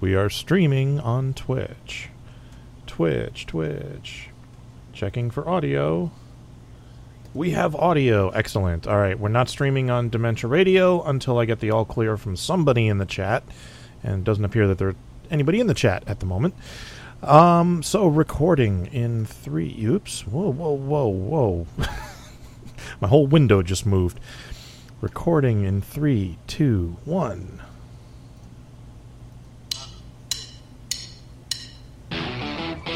[0.00, 2.08] We are streaming on Twitch.
[2.86, 4.30] Twitch, Twitch.
[4.94, 6.10] Checking for audio.
[7.34, 8.30] We have audio.
[8.30, 8.86] Excellent.
[8.86, 12.34] All right, we're not streaming on Dementia Radio until I get the all clear from
[12.34, 13.42] somebody in the chat.
[14.02, 14.94] And it doesn't appear that there's
[15.30, 16.54] anybody in the chat at the moment.
[17.22, 19.84] Um, so recording in three.
[19.84, 20.26] Oops.
[20.26, 21.66] Whoa, whoa, whoa, whoa.
[23.02, 24.18] My whole window just moved.
[25.02, 27.60] Recording in three, two, one.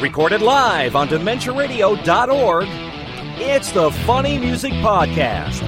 [0.05, 2.69] Recorded live on DementiaRadio.org,
[3.41, 5.59] it's the Funny Music Podcast.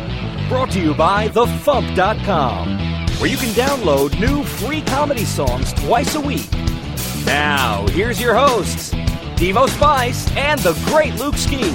[0.50, 2.68] Brought to you by TheFump.com,
[3.18, 6.52] where you can download new free comedy songs twice a week.
[7.24, 8.92] Now, here's your hosts,
[9.36, 11.70] Devo Spice and the great Luke Ski.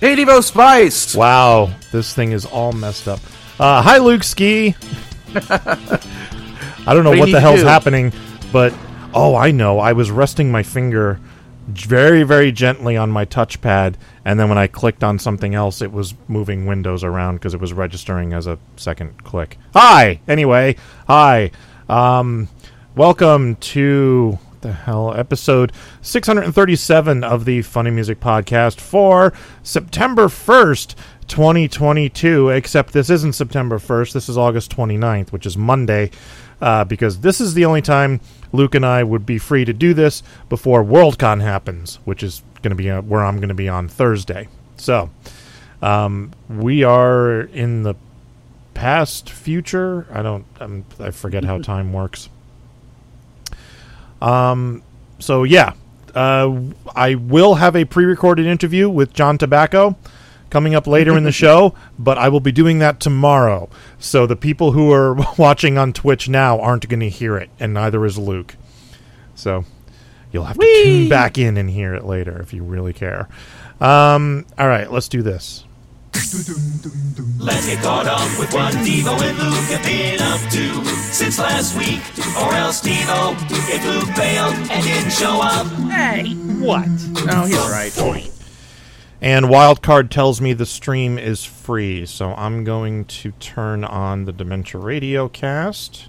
[0.00, 1.14] Hey, Devo Spice!
[1.14, 3.20] Wow, this thing is all messed up.
[3.60, 4.74] Uh, hi, Luke Ski.
[5.36, 5.88] I
[6.86, 7.66] don't know What what need the hell's do?
[7.66, 8.12] happening,
[8.52, 8.74] but
[9.14, 9.78] oh, I know.
[9.78, 11.20] I was resting my finger
[11.68, 15.92] very, very gently on my touchpad, and then when I clicked on something else, it
[15.92, 19.58] was moving windows around because it was registering as a second click.
[19.74, 21.50] Hi, anyway, hi.
[21.88, 22.48] Um,
[22.96, 30.94] welcome to the hell episode 637 of the Funny Music Podcast for September 1st.
[31.28, 34.12] 2022, except this isn't September 1st.
[34.12, 36.10] This is August 29th, which is Monday,
[36.60, 38.20] uh, because this is the only time
[38.52, 42.70] Luke and I would be free to do this before Worldcon happens, which is going
[42.70, 44.48] to be uh, where I'm going to be on Thursday.
[44.76, 45.10] So,
[45.80, 47.94] um, we are in the
[48.74, 50.06] past future.
[50.12, 52.28] I don't, I'm, I forget how time works.
[54.20, 54.82] Um,
[55.18, 55.74] so yeah,
[56.14, 56.54] uh,
[56.94, 59.96] I will have a pre-recorded interview with John Tabacco
[60.52, 63.68] coming up later in the show, but I will be doing that tomorrow.
[63.98, 67.72] So the people who are watching on Twitch now aren't going to hear it, and
[67.74, 68.54] neither is Luke.
[69.34, 69.64] So
[70.30, 73.28] you'll have to tune back in and hear it later if you really care.
[73.80, 75.64] Um, all right, let's do this.
[76.14, 81.76] Let's get caught up with what Devo and Luke have been up to since last
[81.76, 82.00] week.
[82.36, 85.66] Or else Devo, if Luke failed and didn't show up,
[87.24, 88.41] No, he's right.
[89.22, 94.32] And Wildcard tells me the stream is free, so I'm going to turn on the
[94.32, 96.08] Dementia Radio cast.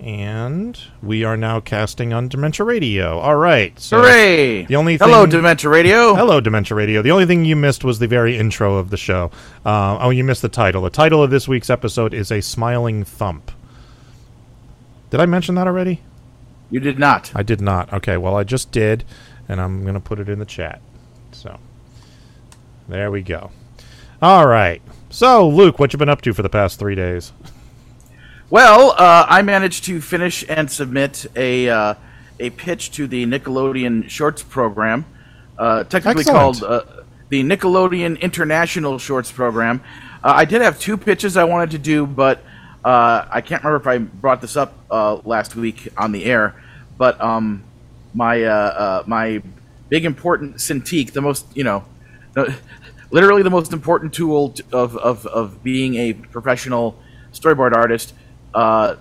[0.00, 3.18] And we are now casting on Dementia Radio.
[3.18, 3.78] All right.
[3.78, 4.64] So Hooray!
[4.64, 6.14] The only Hello, thing- Dementia Radio.
[6.14, 7.02] Hello, Dementia Radio.
[7.02, 9.30] The only thing you missed was the very intro of the show.
[9.64, 10.80] Uh, oh, you missed the title.
[10.82, 13.52] The title of this week's episode is A Smiling Thump.
[15.10, 16.00] Did I mention that already?
[16.70, 17.30] You did not.
[17.34, 17.92] I did not.
[17.92, 19.04] Okay, well, I just did,
[19.50, 20.80] and I'm going to put it in the chat.
[21.32, 21.60] So,
[22.92, 23.50] there we go.
[24.20, 24.82] All right.
[25.08, 27.32] So, Luke, what you been up to for the past three days?
[28.50, 31.94] Well, uh, I managed to finish and submit a uh,
[32.38, 35.06] a pitch to the Nickelodeon Shorts program,
[35.58, 36.60] uh, technically Excellent.
[36.60, 39.82] called uh, the Nickelodeon International Shorts program.
[40.22, 42.42] Uh, I did have two pitches I wanted to do, but
[42.84, 46.54] uh, I can't remember if I brought this up uh, last week on the air.
[46.98, 47.64] But um,
[48.12, 49.42] my uh, uh, my
[49.88, 51.84] big important Cintiq, the most you know,
[53.12, 56.98] literally the most important tool of, of, of being a professional
[57.32, 58.14] storyboard artist,
[58.54, 58.96] uh,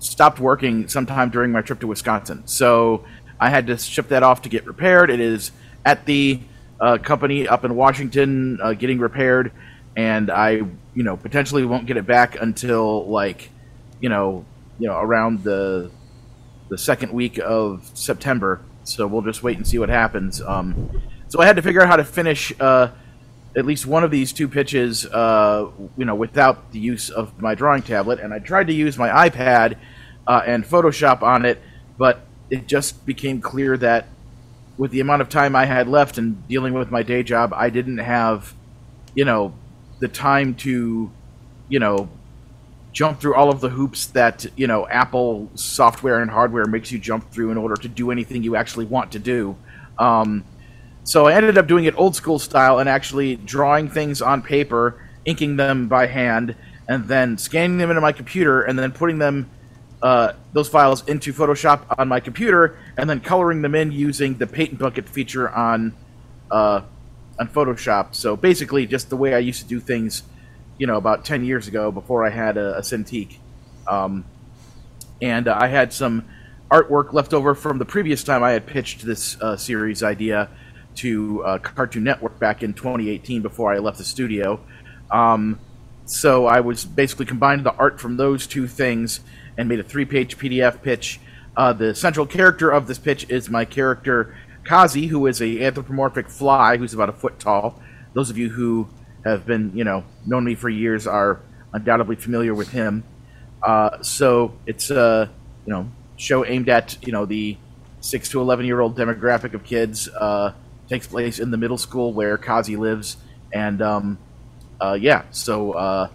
[0.00, 2.42] stopped working sometime during my trip to Wisconsin.
[2.46, 3.04] So
[3.38, 5.10] I had to ship that off to get repaired.
[5.10, 5.52] It is
[5.84, 6.40] at the
[6.80, 9.52] uh, company up in Washington uh, getting repaired,
[9.96, 10.50] and I,
[10.94, 13.50] you know, potentially won't get it back until like,
[14.00, 14.44] you know,
[14.78, 15.90] you know, around the
[16.68, 18.60] the second week of September.
[18.84, 20.40] So we'll just wait and see what happens.
[20.40, 22.88] Um, so I had to figure out how to finish uh,
[23.56, 27.54] at least one of these two pitches, uh, you know, without the use of my
[27.54, 28.20] drawing tablet.
[28.20, 29.76] And I tried to use my iPad
[30.26, 31.60] uh, and Photoshop on it,
[31.98, 34.06] but it just became clear that
[34.78, 37.70] with the amount of time I had left and dealing with my day job, I
[37.70, 38.54] didn't have,
[39.14, 39.52] you know,
[39.98, 41.10] the time to,
[41.68, 42.08] you know,
[42.92, 46.98] jump through all of the hoops that you know Apple software and hardware makes you
[46.98, 49.56] jump through in order to do anything you actually want to do.
[49.98, 50.44] Um,
[51.10, 55.04] so I ended up doing it old school style and actually drawing things on paper,
[55.24, 56.54] inking them by hand,
[56.86, 59.50] and then scanning them into my computer, and then putting them
[60.02, 64.46] uh, those files into Photoshop on my computer, and then coloring them in using the
[64.46, 65.96] paint bucket feature on
[66.48, 66.82] uh,
[67.40, 68.14] on Photoshop.
[68.14, 70.22] So basically, just the way I used to do things,
[70.78, 73.36] you know, about ten years ago before I had a, a Cintiq.
[73.88, 74.24] Um,
[75.20, 76.24] and uh, I had some
[76.70, 80.48] artwork left over from the previous time I had pitched this uh, series idea
[81.00, 84.60] to uh, Cartoon Network back in 2018 before I left the studio.
[85.10, 85.58] Um,
[86.04, 89.20] so I was basically combining the art from those two things
[89.56, 91.20] and made a three-page PDF pitch.
[91.56, 96.28] Uh, the central character of this pitch is my character Kazi, who is a anthropomorphic
[96.28, 97.80] fly who's about a foot tall.
[98.12, 98.88] Those of you who
[99.24, 101.40] have been, you know, known me for years are
[101.72, 103.04] undoubtedly familiar with him.
[103.62, 105.30] Uh, so it's a
[105.66, 107.56] you know show aimed at you know the
[108.00, 110.08] six to eleven year old demographic of kids.
[110.08, 110.52] Uh,
[110.90, 113.16] takes place in the middle school where Kazi lives,
[113.54, 114.18] and um,
[114.80, 116.08] uh, yeah, so uh,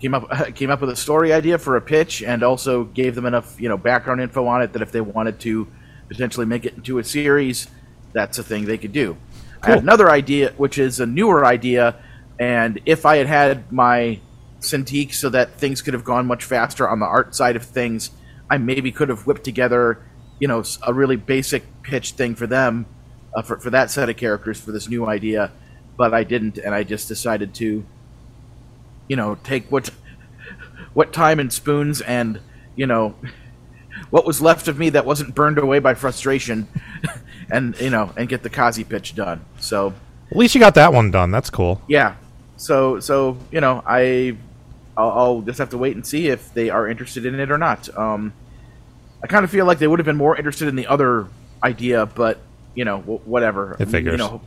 [0.00, 3.26] came up came up with a story idea for a pitch, and also gave them
[3.26, 5.66] enough you know background info on it that if they wanted to
[6.08, 7.68] potentially make it into a series,
[8.12, 9.16] that's a thing they could do.
[9.62, 11.96] I had another idea, which is a newer idea,
[12.38, 14.20] and if I had had my
[14.60, 18.10] Cintiq so that things could have gone much faster on the art side of things,
[18.48, 20.02] I maybe could have whipped together,
[20.38, 22.86] you know, a really basic pitch thing for them,
[23.34, 25.50] uh, for for that set of characters for this new idea,
[25.96, 27.84] but I didn't, and I just decided to,
[29.08, 29.90] you know, take what
[30.94, 32.40] what time and spoons and
[32.76, 33.14] you know
[34.10, 36.68] what was left of me that wasn't burned away by frustration,
[37.50, 39.44] and you know, and get the Kazi pitch done.
[39.58, 39.94] So
[40.30, 41.30] At least you got that one done.
[41.30, 41.80] That's cool.
[41.88, 42.16] yeah,
[42.56, 44.36] so so you know, I
[44.96, 47.58] I'll, I'll just have to wait and see if they are interested in it or
[47.58, 47.88] not.
[47.96, 48.32] Um,
[49.22, 51.26] I kind of feel like they would have been more interested in the other
[51.62, 52.40] idea, but
[52.74, 53.76] you know, w- whatever.
[53.78, 54.12] It figures.
[54.12, 54.40] You know,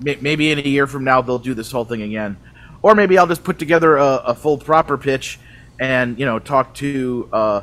[0.00, 2.36] may- maybe in a year from now they'll do this whole thing again,
[2.82, 5.38] or maybe I'll just put together a, a full proper pitch
[5.78, 7.60] and you know talk to uh,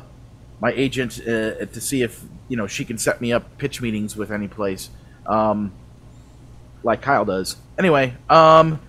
[0.60, 4.16] my agent uh, to see if you know she can set me up pitch meetings
[4.16, 4.90] with any place,
[5.26, 5.72] um,
[6.82, 7.56] like Kyle does.
[7.78, 8.80] Anyway, um,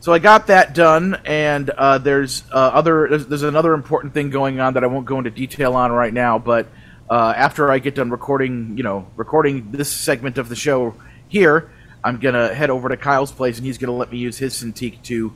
[0.00, 4.30] so I got that done, and uh, there's uh, other there's, there's another important thing
[4.30, 6.38] going on that I won't go into detail on right now.
[6.38, 6.66] But
[7.12, 10.94] uh, after I get done recording, you know, recording this segment of the show
[11.28, 11.70] here,
[12.02, 15.02] I'm gonna head over to Kyle's place, and he's gonna let me use his Cintiq
[15.02, 15.30] to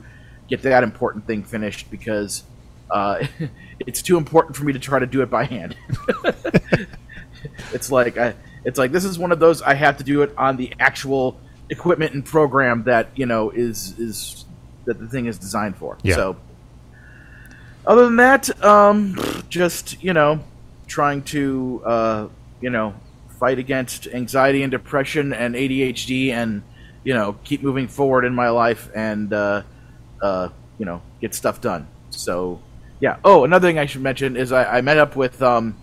[0.47, 2.41] get that important thing finished because
[2.89, 3.23] uh,
[3.79, 5.77] it's too important for me to try to do it by hand.
[7.71, 8.33] it's like I,
[8.65, 11.39] it's like this is one of those I have to do it on the actual
[11.69, 14.45] equipment and program that you know is is
[14.85, 15.99] that the thing is designed for.
[16.01, 16.15] Yeah.
[16.15, 16.37] So
[17.85, 20.39] other than that, um, just you know,
[20.87, 22.27] trying to uh,
[22.61, 22.93] you know
[23.39, 26.63] fight against anxiety and depression and ADHD and
[27.03, 29.61] you know keep moving forward in my life and uh,
[30.21, 30.49] uh,
[30.79, 31.87] you know get stuff done.
[32.09, 32.61] So
[32.99, 33.17] yeah.
[33.23, 35.75] Oh, another thing I should mention is I, I met up with um,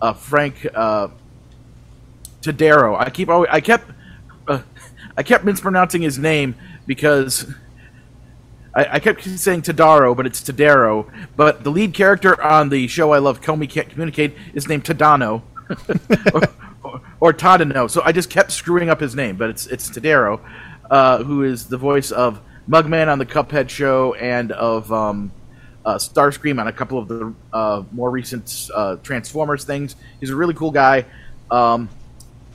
[0.00, 1.08] uh, Frank uh.
[2.44, 3.90] I keep always, I kept
[4.48, 4.60] uh,
[5.16, 6.54] I kept mispronouncing his name
[6.86, 7.52] because
[8.74, 11.10] I, I kept saying Tadaro, but it's Tadero.
[11.36, 15.42] But the lead character on the show I love, Komi Can't Communicate, is named Tadano.
[16.82, 17.90] or, or, Tadano.
[17.90, 20.40] So I just kept screwing up his name, but it's it's Tadero,
[20.90, 25.32] uh, who is the voice of Mugman on the Cuphead show and of um,
[25.84, 29.96] uh, Starscream on a couple of the uh, more recent uh, Transformers things.
[30.20, 31.06] He's a really cool guy.
[31.50, 31.88] Um,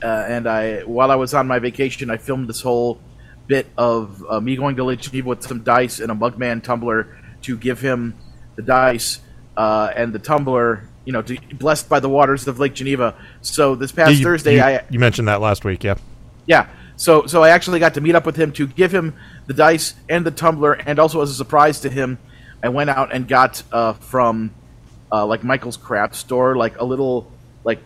[0.02, 3.00] uh, and I, while I was on my vacation, I filmed this whole
[3.48, 7.18] bit of uh, me going to Lake Geneva with some dice and a Mugman tumbler
[7.42, 8.14] to give him
[8.54, 9.20] the dice
[9.56, 13.14] uh, and the tumbler, you know, to, blessed by the waters of Lake Geneva.
[13.40, 15.82] So this past You- Thursday, you, I you mentioned that last week.
[15.82, 15.96] Yeah.
[16.46, 16.68] yeah.
[16.96, 19.14] So so I actually got to meet up with him to give him
[19.46, 22.18] the dice and the tumbler, and also as a surprise to him,
[22.62, 24.52] I went out and got uh, from
[25.10, 27.30] uh, like Michael's craft store like a little
[27.64, 27.80] like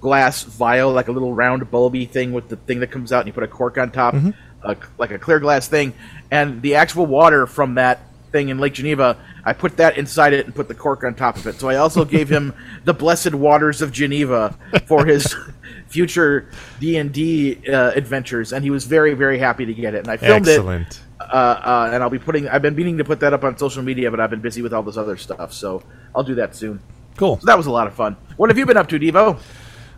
[0.00, 3.26] glass vial, like a little round bulby thing with the thing that comes out, and
[3.28, 4.14] you put a cork on top,
[4.62, 5.94] uh, like a clear glass thing,
[6.30, 8.00] and the actual water from that
[8.30, 11.36] thing in Lake Geneva, I put that inside it and put the cork on top
[11.36, 11.58] of it.
[11.58, 15.34] So I also gave him the blessed waters of Geneva for his
[15.88, 16.50] future
[16.80, 20.00] D and D uh, adventures, and he was very very happy to get it.
[20.00, 20.88] And I filmed Excellent.
[20.88, 22.48] it, uh, uh, and I'll be putting.
[22.48, 24.72] I've been meaning to put that up on social media, but I've been busy with
[24.72, 25.82] all this other stuff, so
[26.14, 26.80] I'll do that soon.
[27.16, 27.38] Cool.
[27.40, 28.16] So that was a lot of fun.
[28.36, 29.38] What have you been up to, Devo?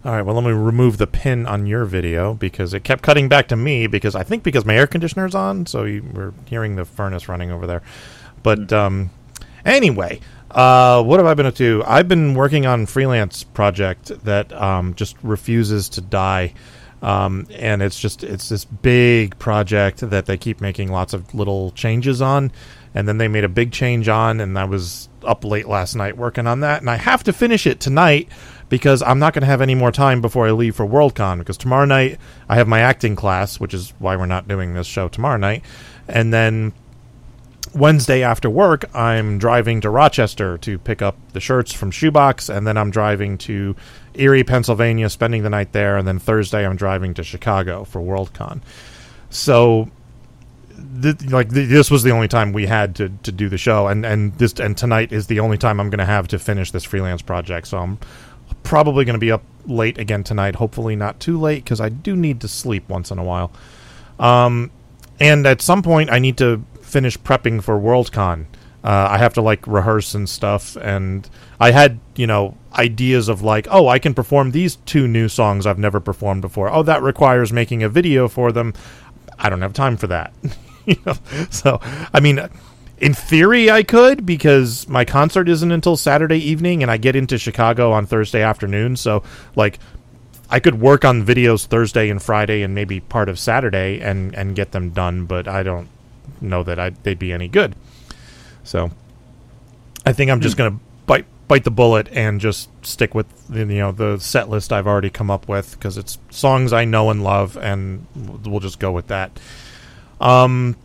[0.02, 3.28] All right, well, let me remove the pin on your video because it kept cutting
[3.28, 6.76] back to me because I think because my air conditioner's on, so you were hearing
[6.76, 7.82] the furnace running over there.
[8.42, 9.10] But um,
[9.62, 11.82] anyway, uh, what have I been up to?
[11.86, 16.54] I've been working on freelance project that um, just refuses to die.
[17.02, 21.72] Um, and it's just it's this big project that they keep making lots of little
[21.72, 22.52] changes on
[22.94, 26.18] and then they made a big change on and i was up late last night
[26.18, 28.28] working on that and i have to finish it tonight
[28.70, 31.58] because i'm not going to have any more time before i leave for worldcon because
[31.58, 35.08] tomorrow night i have my acting class which is why we're not doing this show
[35.08, 35.62] tomorrow night
[36.08, 36.72] and then
[37.74, 42.66] Wednesday after work, I'm driving to Rochester to pick up the shirts from Shoebox, and
[42.66, 43.76] then I'm driving to
[44.14, 48.60] Erie, Pennsylvania, spending the night there, and then Thursday I'm driving to Chicago for Worldcon.
[49.30, 49.88] So,
[51.00, 53.86] th- like th- this was the only time we had to, to do the show,
[53.86, 56.72] and and this and tonight is the only time I'm going to have to finish
[56.72, 57.68] this freelance project.
[57.68, 57.98] So I'm
[58.62, 60.56] probably going to be up late again tonight.
[60.56, 63.52] Hopefully not too late because I do need to sleep once in a while.
[64.18, 64.70] Um,
[65.18, 68.46] and at some point, I need to finish prepping for Worldcon.
[68.82, 73.42] Uh, I have to like rehearse and stuff, and I had you know ideas of
[73.42, 76.70] like, oh, I can perform these two new songs I've never performed before.
[76.70, 78.72] Oh, that requires making a video for them.
[79.38, 80.32] I don't have time for that.
[80.86, 81.14] you know,
[81.50, 81.78] so
[82.14, 82.40] I mean,
[83.00, 87.38] in theory, I could because my concert isn't until Saturday evening, and I get into
[87.38, 88.96] Chicago on Thursday afternoon.
[88.96, 89.22] So
[89.56, 89.78] like,
[90.50, 94.54] I could work on videos Thursday and Friday, and maybe part of Saturday, and and
[94.54, 95.24] get them done.
[95.24, 95.88] But I don't
[96.40, 97.74] know that I, they'd be any good.
[98.64, 98.90] So
[100.04, 100.62] I think I'm just Hmm.
[100.64, 100.76] gonna
[101.06, 104.86] bite bite the bullet and just stick with the, you know the set list I've
[104.86, 108.06] already come up with because it's songs I know and love, and
[108.44, 109.38] we'll just go with that.
[110.20, 110.76] Um.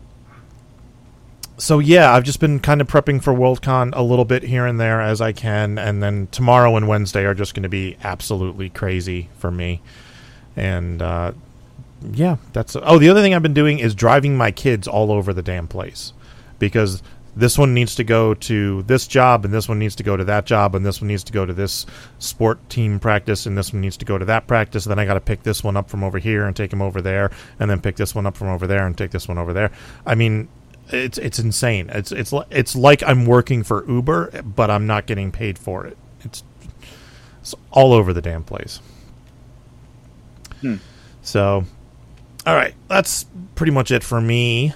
[1.58, 4.80] So yeah, I've just been kind of prepping for Worldcon a little bit here and
[4.80, 8.70] there as I can, and then tomorrow and Wednesday are just going to be absolutely
[8.70, 9.82] crazy for me.
[10.58, 11.32] And uh,
[12.12, 15.34] yeah, that's oh the other thing I've been doing is driving my kids all over
[15.34, 16.12] the damn place
[16.60, 17.02] because
[17.38, 20.24] this one needs to go to this job and this one needs to go to
[20.24, 21.86] that job and this one needs to go to this
[22.18, 25.16] sport team practice and this one needs to go to that practice then I got
[25.16, 27.82] to pick this one up from over here and take him over there and then
[27.82, 29.72] pick this one up from over there and take this one over there.
[30.06, 30.48] I mean
[30.90, 31.90] it's it's insane.
[31.90, 35.98] It's it's it's like I'm working for Uber but I'm not getting paid for it.
[36.24, 36.44] It's
[37.42, 38.80] it's all over the damn place.
[41.22, 41.66] So
[42.46, 43.26] all right, that's
[43.56, 44.74] pretty much it for me.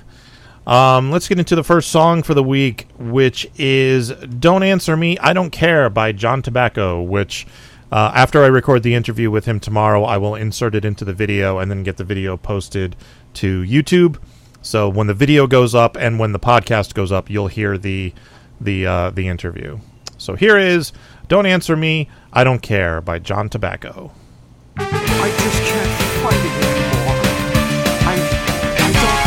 [0.65, 5.17] Um, let's get into the first song for the week, which is "Don't Answer Me,
[5.19, 7.05] I Don't Care" by John Tabacco.
[7.05, 7.47] Which,
[7.91, 11.13] uh, after I record the interview with him tomorrow, I will insert it into the
[11.13, 12.95] video and then get the video posted
[13.35, 14.17] to YouTube.
[14.61, 18.13] So when the video goes up and when the podcast goes up, you'll hear the
[18.59, 19.79] the uh, the interview.
[20.17, 20.91] So here is
[21.27, 24.11] "Don't Answer Me, I Don't Care" by John Tabacco.
[24.77, 25.91] I just can't
[26.23, 27.19] fight it anymore.
[28.03, 28.15] I,
[28.79, 29.23] I don't,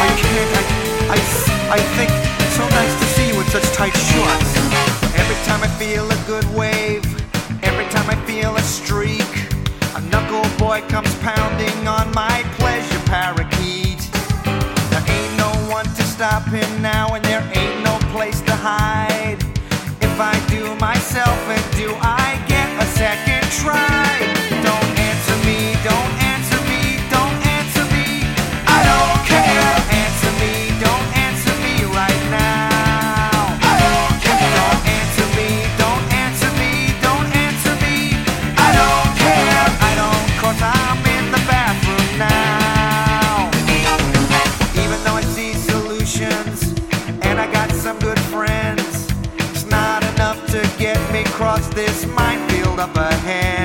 [0.00, 2.10] I can't, I, I, I think
[2.40, 4.50] it's so nice to see you in such tight shorts.
[5.16, 7.04] Every time I feel a good wave,
[7.62, 9.28] every time I feel a streak,
[9.94, 12.44] a knuckle boy comes pounding on my
[52.80, 53.59] up ahead.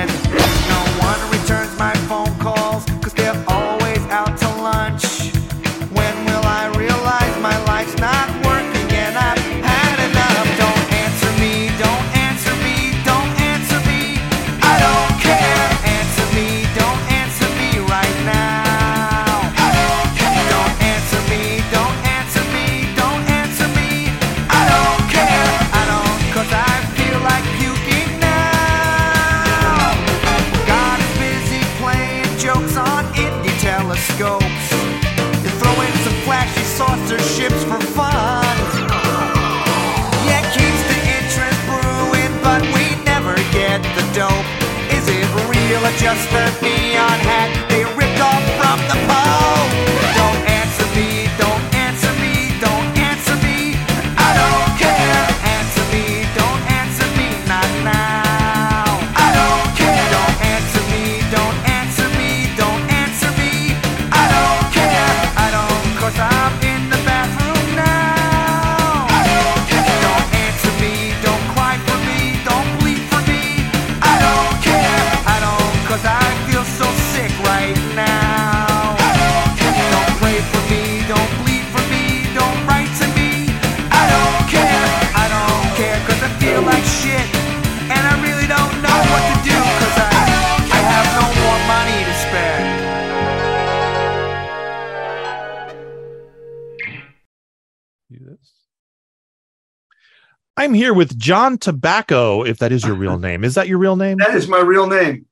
[100.66, 103.44] I'm here with John Tabacco, if that is your real name.
[103.44, 104.18] Is that your real name?
[104.18, 105.26] That is my real name.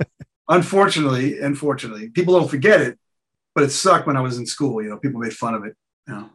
[0.48, 2.98] unfortunately, unfortunately, people don't forget it,
[3.54, 4.82] but it sucked when I was in school.
[4.82, 5.76] You know, people made fun of it.
[6.08, 6.30] You know,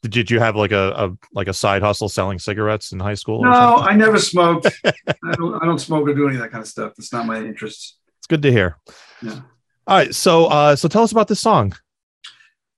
[0.00, 3.12] Did, did you have like a, a like a side hustle selling cigarettes in high
[3.12, 3.42] school?
[3.42, 3.50] No?
[3.50, 4.68] I never smoked.
[4.86, 6.94] I don't, I don't smoke or do any of that kind of stuff.
[6.96, 7.98] That's not my interest.
[8.16, 8.78] it's good to hear.
[9.20, 9.40] Yeah.
[9.86, 11.74] All right, so uh, so tell us about this song.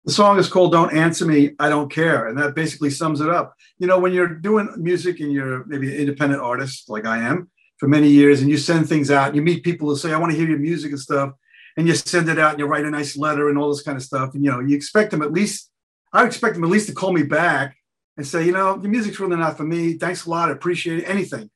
[0.04, 2.28] The song is called Don't Answer Me, I Don't Care.
[2.28, 3.54] And that basically sums it up.
[3.78, 7.50] You know, when you're doing music and you're maybe an independent artist like I am
[7.76, 10.32] for many years, and you send things out, you meet people who say, I want
[10.32, 11.32] to hear your music and stuff.
[11.76, 13.96] And you send it out and you write a nice letter and all this kind
[13.96, 14.34] of stuff.
[14.34, 15.70] And, you know, you expect them at least,
[16.12, 17.76] I expect them at least to call me back
[18.16, 19.94] and say, you know, your music's really not for me.
[19.94, 20.48] Thanks a lot.
[20.48, 21.04] I appreciate it.
[21.04, 21.48] Anything.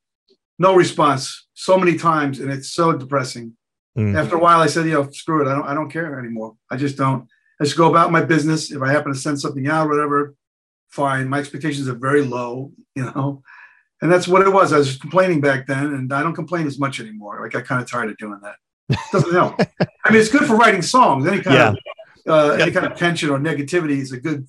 [0.59, 2.41] No response so many times.
[2.41, 3.57] And it's so depressing.
[3.99, 4.17] Mm.
[4.17, 5.51] After a while, I said, you know, screw it.
[5.51, 6.57] I don't, I don't care anymore.
[6.71, 7.29] I just don't.
[7.65, 8.71] I just go about my business.
[8.71, 10.35] If I happen to send something out, whatever,
[10.91, 11.31] fine.
[11.31, 13.43] My expectations are very low, you know,
[14.03, 14.75] and that's what it was.
[14.75, 17.41] I was complaining back then, and I don't complain as much anymore.
[17.41, 18.99] Like I got kind of tired of doing that.
[19.13, 19.59] doesn't help.
[20.05, 21.27] I mean, it's good for writing songs.
[21.27, 21.77] Any kind of
[22.29, 24.47] uh, any kind of tension or negativity is a good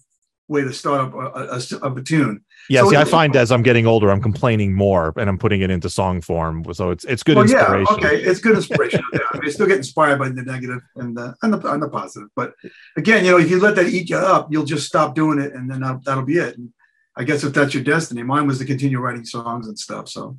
[0.47, 2.43] way to start up a, a, a, a tune.
[2.69, 5.61] Yeah, So see, I find as I'm getting older, I'm complaining more, and I'm putting
[5.61, 6.65] it into song form.
[6.73, 8.05] So it's it's good Well, yeah, inspiration.
[8.05, 9.03] okay, it's good inspiration.
[9.13, 9.19] yeah.
[9.31, 12.29] I mean, still get inspired by the negative and the and the, and the positive.
[12.35, 12.53] But
[12.97, 15.53] again, you know, if you let that eat you up, you'll just stop doing it,
[15.53, 16.57] and then that'll, that'll be it.
[16.57, 16.69] And
[17.15, 20.09] I guess if that's your destiny, mine was to continue writing songs and stuff.
[20.09, 20.37] So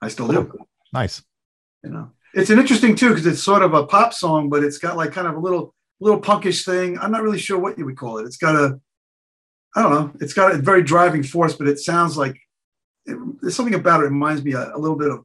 [0.00, 0.52] I still do.
[0.92, 1.22] Nice.
[1.82, 4.78] You know, it's an interesting too because it's sort of a pop song, but it's
[4.78, 6.98] got like kind of a little little punkish thing.
[6.98, 8.26] I'm not really sure what you would call it.
[8.26, 8.80] It's got a
[9.76, 10.12] I don't know.
[10.20, 12.36] It's got a very driving force, but it sounds like
[13.04, 15.22] it, there's something about it reminds me a, a little bit of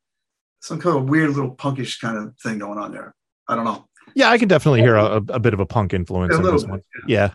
[0.60, 3.16] some kind of weird little punkish kind of thing going on there.
[3.48, 3.88] I don't know.
[4.14, 6.64] Yeah, I can definitely hear a, a bit of a punk influence A in this
[6.64, 6.70] bit.
[6.70, 6.82] one.
[7.08, 7.16] yeah.
[7.18, 7.30] Yeah,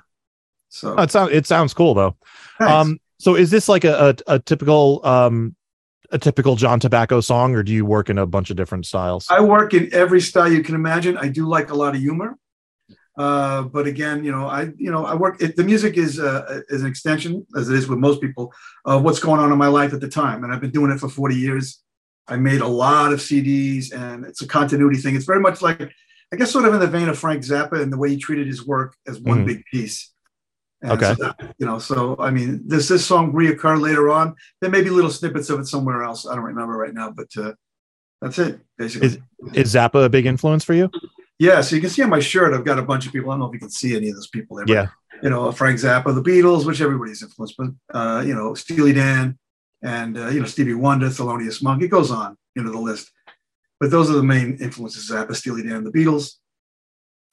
[0.69, 2.17] So Oh, it sounds it sounds cool though.
[2.59, 2.73] thanks.
[2.73, 5.57] Um, so is this like a, a, a typical um
[6.13, 9.27] a typical John Tabacco song, or do you work in a bunch of different styles?
[9.31, 11.17] I work in every style you can imagine.
[11.17, 12.37] I do like a lot of humor.
[13.17, 15.41] Uh, but again, you know, I you know I work.
[15.43, 18.53] It, the music is uh, is an extension, as it is with most people,
[18.85, 21.01] of what's going on in my life at the time, and I've been doing it
[21.01, 21.83] for forty years.
[22.29, 25.15] I made a lot of CDs, and it's a continuity thing.
[25.17, 25.81] It's very much like,
[26.33, 28.49] I guess, sort of in the vein of Frank Zappa and the way he treated
[28.49, 29.47] his work as one Mhm.
[29.47, 30.13] big piece.
[30.83, 31.15] And Okay.
[31.15, 34.35] so that- you know, so I mean, does this song reoccur later on?
[34.61, 36.27] There may be little snippets of it somewhere else.
[36.27, 37.53] I don't remember right now, but uh,
[38.21, 39.07] that's it, basically.
[39.07, 39.19] Is-
[39.55, 40.91] Is Zappa a big influence for you?
[41.39, 43.31] Yeah, so you can see on my shirt, I've got a bunch of people.
[43.31, 44.67] I don't know if you can see any of those people there.
[44.67, 44.89] But, Yeah.
[45.23, 49.39] You know, Frank Zappa, the Beatles, which everybody's influenced, but, uh, you know, Steely Dan
[49.83, 51.83] and, uh, you know, Stevie Wonder, Thelonious Monk.
[51.83, 53.11] It goes on, you know, the list.
[53.81, 56.33] But those are the main influences Zappa, Steely Dan, the Beatles,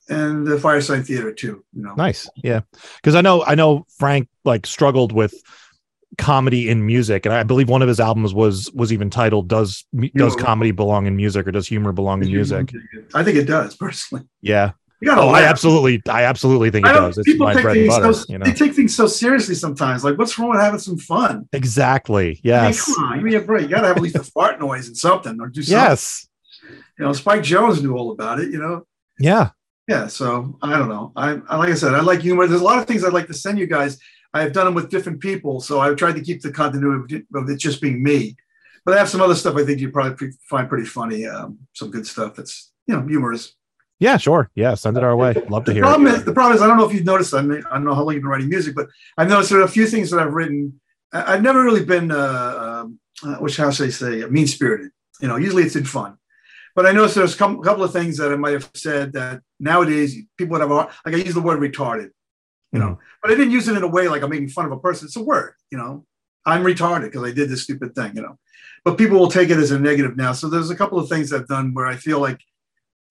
[0.10, 1.66] and the Fireside Theater, too.
[1.74, 2.30] You know, Nice.
[2.36, 2.62] Yeah.
[2.98, 5.34] Because I know I know Frank like struggled with
[6.18, 9.86] comedy in music, and I believe one of his albums was was even titled "Does
[9.94, 10.36] Does Humor.
[10.38, 12.72] comedy belong in music, or does humor belong in music?"
[13.14, 14.26] I think it does, personally.
[14.42, 14.72] Yeah.
[15.02, 17.18] You gotta Oh, I absolutely, I absolutely think it does.
[17.18, 18.14] It's people my take bread and things butter.
[18.14, 18.46] so, You know.
[18.46, 20.02] They take things so seriously sometimes.
[20.06, 21.50] Like, what's wrong with having some fun?
[21.52, 22.40] Exactly.
[22.46, 23.64] I mean, come on, give me a break.
[23.64, 25.78] You got to have at least a fart noise and something, or do something.
[25.82, 26.28] Yes.
[26.98, 28.50] You know, Spike Jones knew all about it.
[28.52, 28.86] You know,
[29.20, 29.50] Yeah.
[29.90, 30.08] yeah.
[30.08, 31.12] So I don't know.
[31.18, 32.48] I, I like I said, I like humor.
[32.48, 34.00] There's a lot of things I'd like to send you guys.
[34.34, 37.50] I have done them with different people, so I've tried to keep the continuity of
[37.50, 38.36] it just being me.
[38.86, 41.26] But I have some other stuff I think you probably find pretty funny.
[41.26, 43.54] Um, some good stuff that's you know humorous.
[44.00, 44.18] Yeah.
[44.18, 44.50] Sure.
[44.56, 44.74] Yeah.
[44.74, 45.34] Send it our way.
[45.50, 46.16] Love to The hear problem it.
[46.16, 47.34] is the problem is I don't know if you've noticed.
[47.34, 49.60] I, mean, I don't know how long you've been writing music, but I've noticed there
[49.60, 50.82] are a few things that I've written.
[51.14, 54.90] I- I've never really been, uh, um, uh, which how should I say, mean spirited.
[55.22, 56.18] You know, usually it's in fun.
[56.76, 59.42] But I noticed there's a couple couple of things that I might have said that
[59.60, 62.10] nowadays people would have, like I use the word retarded,
[62.74, 64.72] you know, but I didn't use it in a way like I'm making fun of
[64.72, 65.06] a person.
[65.06, 66.06] It's a word, you know,
[66.46, 68.40] I'm retarded because I did this stupid thing, you know,
[68.84, 70.34] but people will take it as a negative now.
[70.34, 72.40] So there's a couple of things I've done where I feel like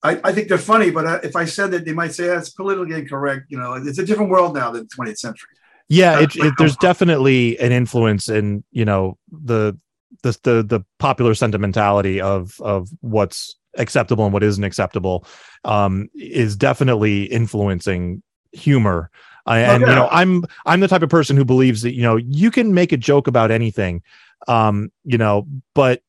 [0.03, 2.49] I, I think they're funny, but uh, if I said that, they might say that's
[2.49, 3.45] politically incorrect.
[3.47, 5.49] You know, it's a different world now than the 20th century.
[5.87, 6.19] Yeah.
[6.19, 9.77] It, it, it there's definitely an influence in you know the
[10.23, 15.25] the the the popular sentimentality of of what's acceptable and what isn't acceptable
[15.65, 18.21] um is definitely influencing
[18.51, 19.09] humor
[19.45, 19.95] I, and you yeah.
[19.95, 22.91] know i'm i'm the type of person who believes that you know you can make
[22.91, 24.01] a joke about anything
[24.47, 26.01] um you know but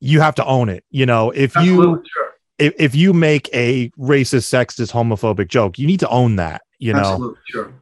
[0.00, 2.34] you have to own it you know if you Absolutely, sure.
[2.58, 6.92] if, if you make a racist sexist homophobic joke you need to own that you
[6.92, 7.72] know Absolutely, sure.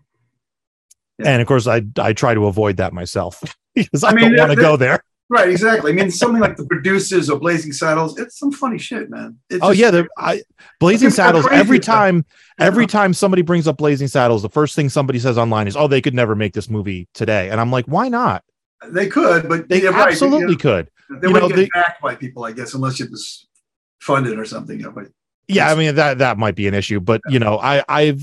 [1.19, 3.43] and of course i i try to avoid that myself
[3.75, 5.93] because i, I mean, don't want to go there Right, exactly.
[5.93, 9.39] I mean, something like the producers or Blazing Saddles, it's some funny shit, man.
[9.49, 10.43] It's oh just- yeah I,
[10.79, 12.27] blazing saddles every time
[12.59, 15.89] every time somebody brings up blazing saddles the first thing somebody says online is oh
[15.89, 18.45] they could never make this movie today and i'm like why not
[18.89, 21.81] they could, but they yeah, right, absolutely you could they you wouldn't know, get they-
[21.81, 23.47] backed by people, I guess, unless it was
[24.01, 24.79] funded or something.
[24.79, 25.07] You know, but
[25.49, 28.23] yeah i mean that that might be an issue but you know i i've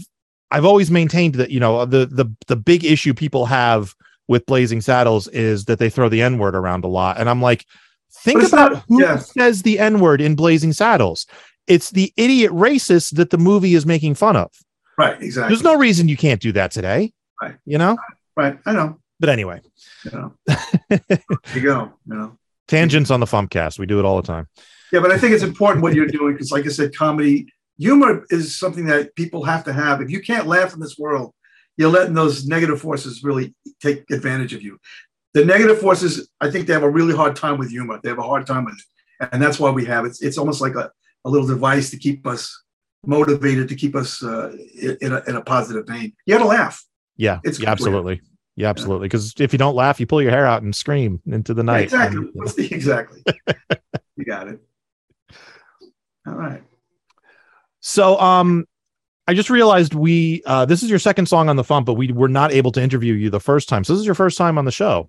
[0.51, 3.93] I've always maintained that you know the the the big issue people have
[4.29, 7.41] with Blazing Saddles is that they throw the N word around a lot, and I'm
[7.41, 7.65] like,
[8.23, 9.17] think about not- who yeah.
[9.17, 11.25] says the N word in Blazing Saddles.
[11.67, 14.51] It's the idiot racists that the movie is making fun of.
[14.97, 15.21] Right.
[15.21, 15.53] Exactly.
[15.53, 17.11] There's no reason you can't do that today.
[17.41, 17.55] Right.
[17.65, 17.97] You know.
[18.35, 18.59] right.
[18.65, 18.99] I know.
[19.19, 19.61] But anyway,
[20.05, 20.33] You know.
[21.53, 21.91] you go.
[22.07, 22.37] You know.
[22.67, 23.77] tangents on the Fumpcast.
[23.77, 24.47] We do it all the time.
[24.91, 28.25] Yeah, but I think it's important what you're doing because, like I said, comedy humor
[28.29, 30.01] is something that people have to have.
[30.01, 31.33] If you can't laugh in this world,
[31.79, 34.77] you're letting those negative forces really take advantage of you.
[35.33, 37.99] The negative forces, I think they have a really hard time with humor.
[38.03, 40.09] They have a hard time with it, and that's why we have it.
[40.09, 40.91] It's, it's almost like a,
[41.25, 42.63] a little device to keep us
[43.05, 46.13] motivated, to keep us uh, in, in a, in a positive vein.
[46.25, 46.83] You got to laugh.
[47.15, 48.21] Yeah, It's yeah, absolutely.
[48.57, 49.05] Yeah, absolutely.
[49.07, 51.83] Because if you don't laugh, you pull your hair out and scream into the night.
[51.83, 52.17] exactly.
[52.17, 53.23] And, you know, What's the- exactly.
[54.17, 54.59] you got it.
[56.27, 56.61] All right.
[57.79, 58.65] So, um,
[59.29, 62.11] I just realized we uh, this is your second song on the Fump, but we
[62.11, 63.83] were not able to interview you the first time.
[63.83, 65.07] So this is your first time on the show.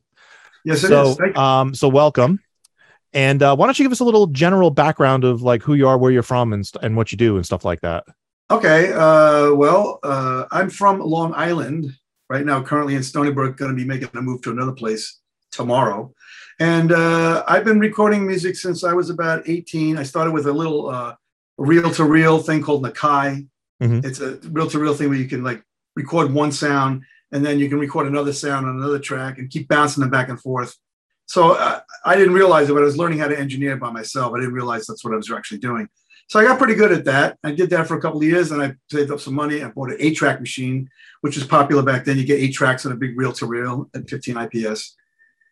[0.62, 0.90] Yes, it is.
[0.90, 1.40] so, Thank you.
[1.40, 2.38] um, so welcome.
[3.14, 5.88] And uh, why don't you give us a little general background of like who you
[5.88, 8.04] are, where you're from, and st- and what you do and stuff like that?
[8.50, 8.92] Okay.
[8.92, 11.90] Uh, well, uh, I'm from Long Island
[12.28, 15.18] right now, currently in Stony Brook, going to be making a move to another place
[15.50, 16.12] tomorrow.
[16.58, 19.96] And uh, I've been recording music since I was about 18.
[19.96, 21.14] I started with a little uh,
[21.56, 23.48] reel to reel thing called Nakai.
[23.80, 24.04] Mhm.
[24.04, 25.62] It's a reel to reel thing where you can like
[25.96, 29.68] record one sound and then you can record another sound on another track and keep
[29.68, 30.76] bouncing them back and forth.
[31.26, 34.34] So uh, I didn't realize it, but I was learning how to engineer by myself.
[34.34, 35.88] I didn't realize that's what I was actually doing.
[36.28, 37.38] So I got pretty good at that.
[37.42, 39.62] I did that for a couple of years, and I saved up some money.
[39.62, 40.88] I bought an eight-track machine,
[41.22, 42.18] which was popular back then.
[42.18, 44.96] You get eight tracks on a big reel-to-reel at 15 IPS,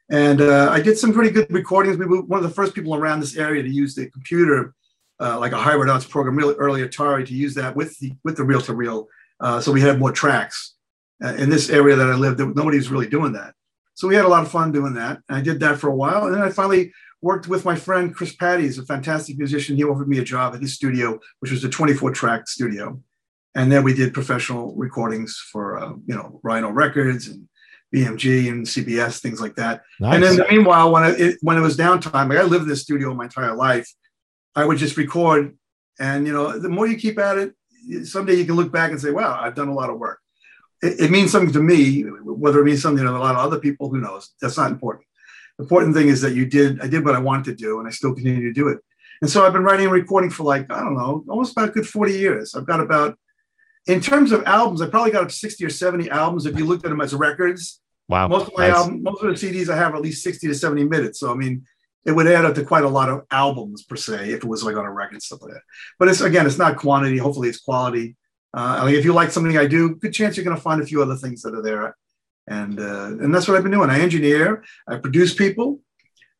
[0.08, 1.96] and uh, I did some pretty good recordings.
[1.96, 4.74] We were one of the first people around this area to use the computer,
[5.20, 8.36] uh, like a hybrid arts program, really early Atari, to use that with the with
[8.36, 9.06] the reel-to-reel,
[9.40, 10.74] uh, so we had more tracks.
[11.22, 13.54] Uh, in this area that I lived, nobody was really doing that.
[13.94, 15.18] So we had a lot of fun doing that.
[15.28, 18.14] And I did that for a while, and then I finally worked with my friend
[18.14, 19.76] Chris Patty, he's a fantastic musician.
[19.76, 23.00] He offered me a job at his studio, which was a 24 track studio.
[23.54, 27.48] And then we did professional recordings for, uh, you know, Rhino Records and
[27.94, 29.82] BMG and CBS, things like that.
[29.98, 30.14] Nice.
[30.14, 33.12] And then meanwhile, when it, when it was downtime, like I lived in this studio
[33.14, 33.90] my entire life,
[34.58, 35.56] I would just record.
[36.00, 37.54] And, you know, the more you keep at it,
[38.06, 40.20] someday you can look back and say, wow, I've done a lot of work.
[40.82, 43.58] It, it means something to me, whether it means something to a lot of other
[43.58, 44.30] people, who knows?
[44.40, 45.08] That's not important
[45.58, 47.88] the important thing is that you did i did what i wanted to do and
[47.88, 48.78] i still continue to do it
[49.20, 51.72] and so i've been writing and recording for like i don't know almost about a
[51.72, 53.18] good 40 years i've got about
[53.86, 56.84] in terms of albums i probably got up 60 or 70 albums if you looked
[56.84, 58.28] at them as records wow.
[58.28, 58.76] most of my nice.
[58.76, 61.30] album most of the cds i have are at least 60 to 70 minutes so
[61.30, 61.64] i mean
[62.08, 64.64] it would add up to quite a lot of albums per se if it was
[64.64, 65.62] like on a record stuff like that
[65.98, 68.16] but it's again it's not quantity hopefully it's quality
[68.54, 70.86] uh, like if you like something i do good chance you're going to find a
[70.86, 71.94] few other things that are there
[72.48, 73.90] and uh, and that's what I've been doing.
[73.90, 75.80] I engineer, I produce people,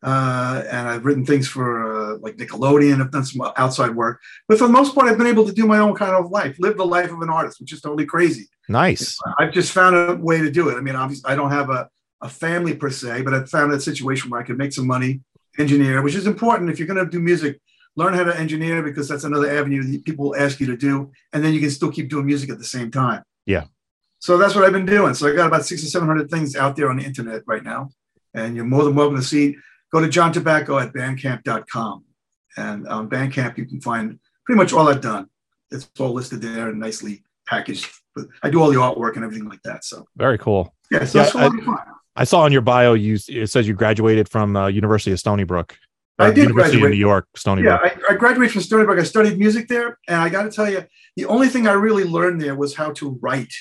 [0.02, 3.00] uh, and I've written things for uh, like Nickelodeon.
[3.00, 5.66] I've done some outside work, but for the most part, I've been able to do
[5.66, 8.48] my own kind of life, live the life of an artist, which is totally crazy.
[8.68, 9.18] Nice.
[9.38, 10.76] I've just found a way to do it.
[10.76, 11.88] I mean, obviously, I don't have a,
[12.22, 15.20] a family per se, but I've found a situation where I can make some money,
[15.58, 17.60] engineer, which is important if you're going to do music.
[17.96, 21.44] Learn how to engineer because that's another avenue that people ask you to do, and
[21.44, 23.22] then you can still keep doing music at the same time.
[23.44, 23.64] Yeah.
[24.20, 25.14] So that's what I've been doing.
[25.14, 27.64] So I got about six or seven hundred things out there on the internet right
[27.64, 27.90] now,
[28.34, 29.56] and you're more than welcome to see.
[29.92, 32.04] Go to John Tabacco at Bandcamp.com,
[32.56, 35.28] and on Bandcamp you can find pretty much all I've done.
[35.70, 37.90] It's all listed there and nicely packaged.
[38.14, 39.84] But I do all the artwork and everything like that.
[39.84, 40.74] So Very cool.
[40.90, 41.78] yeah, so Yeah, it's a lot of fun.
[42.18, 45.44] I saw on your bio you it says you graduated from uh, University of Stony
[45.44, 45.78] Brook.
[46.18, 46.90] I did University graduate.
[46.90, 48.00] of New York, Stony Yeah, Brook.
[48.10, 48.98] I, I graduated from Stony Brook.
[48.98, 50.84] I studied music there, and I got to tell you,
[51.16, 53.52] the only thing I really learned there was how to write,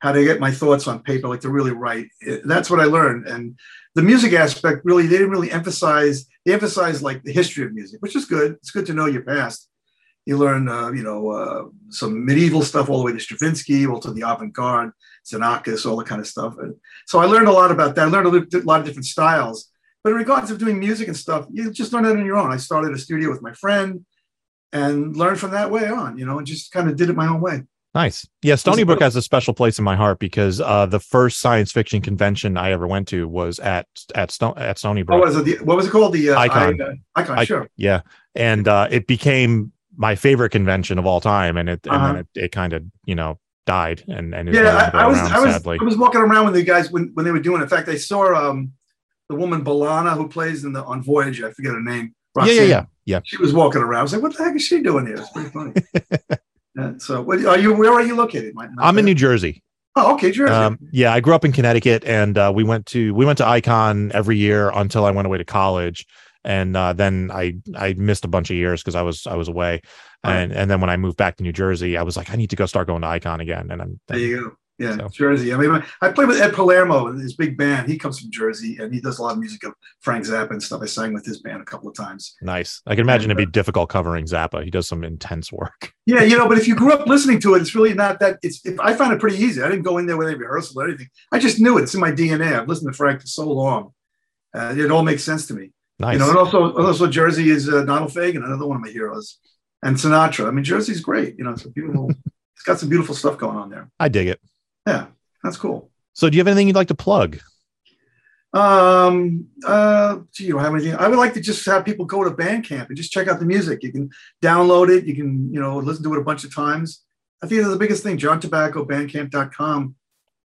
[0.00, 2.08] how to get my thoughts on paper, like to really write.
[2.20, 3.28] It- that's what I learned.
[3.28, 3.56] And
[3.94, 6.26] the music aspect, really, they didn't really emphasize.
[6.44, 8.54] They emphasized like the history of music, which is good.
[8.54, 9.68] It's good to know your past.
[10.26, 14.00] You learn, uh, you know, uh, some medieval stuff all the way to Stravinsky, all
[14.00, 14.90] to the avant-garde,
[15.30, 16.54] Xenakis, all that kind of stuff.
[16.58, 16.74] And
[17.06, 18.08] so I learned a lot about that.
[18.08, 19.68] I learned a lot of different styles.
[20.04, 22.50] But in regards of doing music and stuff, you just learn it on your own.
[22.52, 24.04] I started a studio with my friend
[24.72, 27.26] and learned from that way on, you know, and just kind of did it my
[27.28, 27.62] own way.
[27.94, 28.26] Nice.
[28.40, 31.70] Yeah, Stony Brook has a special place in my heart because uh, the first science
[31.72, 35.20] fiction convention I ever went to was at at Sto- at Stony Oh, Brook.
[35.20, 35.44] what is it?
[35.44, 36.14] The, what was it called?
[36.14, 36.80] The uh, Icon.
[36.80, 37.68] I, uh, icon, I- sure.
[37.76, 38.00] yeah,
[38.34, 42.06] and uh, it became my favorite convention of all time, and it and Uh-huh.
[42.06, 45.32] then it, it kind of you know died and and Yeah, I, I was, around,
[45.32, 45.78] I was, sadly.
[45.80, 47.60] I was walking around when the guys when, when they were doing.
[47.60, 47.64] it.
[47.64, 48.72] In fact, I saw um,
[49.28, 51.42] the woman B'Elanna who plays in the on Voyage.
[51.42, 52.14] I forget her name.
[52.38, 53.20] yeah, yeah, yeah, yeah.
[53.24, 54.00] She was walking around.
[54.00, 55.74] I was like, "What the heck is she doing here?" It's pretty funny.
[56.74, 57.74] Yeah, So, what, are you?
[57.74, 58.54] Where are you located?
[58.78, 59.62] I'm in New Jersey.
[59.94, 60.52] Oh, okay, Jersey.
[60.52, 63.46] Um, yeah, I grew up in Connecticut, and uh, we went to we went to
[63.46, 66.06] Icon every year until I went away to college,
[66.44, 69.48] and uh, then I I missed a bunch of years because I was I was
[69.48, 69.82] away,
[70.24, 70.36] Right.
[70.36, 72.50] and and then when I moved back to New Jersey, I was like, I need
[72.50, 74.56] to go start going to Icon again, and I'm there you go.
[74.78, 75.52] Yeah, So- Jersey.
[75.52, 77.88] I mean, I played with Ed Palermo and his big band.
[77.88, 80.62] He comes from Jersey, and he does a lot of music of Frank Zappa and
[80.62, 80.80] stuff.
[80.82, 82.34] I sang with his band a couple of times.
[82.40, 82.80] nice.
[82.86, 84.64] I can imagine it'd be difficult covering Zappa.
[84.64, 85.92] He does some intense work.
[86.04, 88.38] Yeah, you know, but if you grew up listening to it, it's really not that.
[88.42, 88.64] It's.
[88.66, 89.62] If, I found it pretty easy.
[89.62, 91.06] I didn't go in there with any rehearsal or anything.
[91.30, 91.82] I just knew it.
[91.82, 92.58] It's in my DNA.
[92.58, 93.92] I've listened to Frank for so long.
[94.52, 95.70] Uh, it all makes sense to me.
[96.00, 96.14] Nice.
[96.14, 99.38] You know, and also, also Jersey is uh, Donald Fagen, another one of my heroes,
[99.82, 100.46] and Sinatra.
[100.46, 101.36] I mean, Jersey's great.
[101.38, 102.10] You know, it's a beautiful.
[102.54, 103.90] it's got some beautiful stuff going on there.
[103.98, 104.40] I dig it.
[104.86, 105.06] Yeah,
[105.42, 105.90] that's cool.
[106.12, 107.38] So, do you have anything you'd like to plug?
[108.54, 110.94] Um, uh, gee, you don't have anything.
[110.94, 113.46] I would like to just have people go to Bandcamp and just check out the
[113.46, 113.82] music.
[113.82, 114.10] You can
[114.42, 115.06] download it.
[115.06, 117.02] You can, you know, listen to it a bunch of times.
[117.42, 118.18] I think that's the biggest thing.
[118.18, 119.94] John Tabacco, bandcamp.com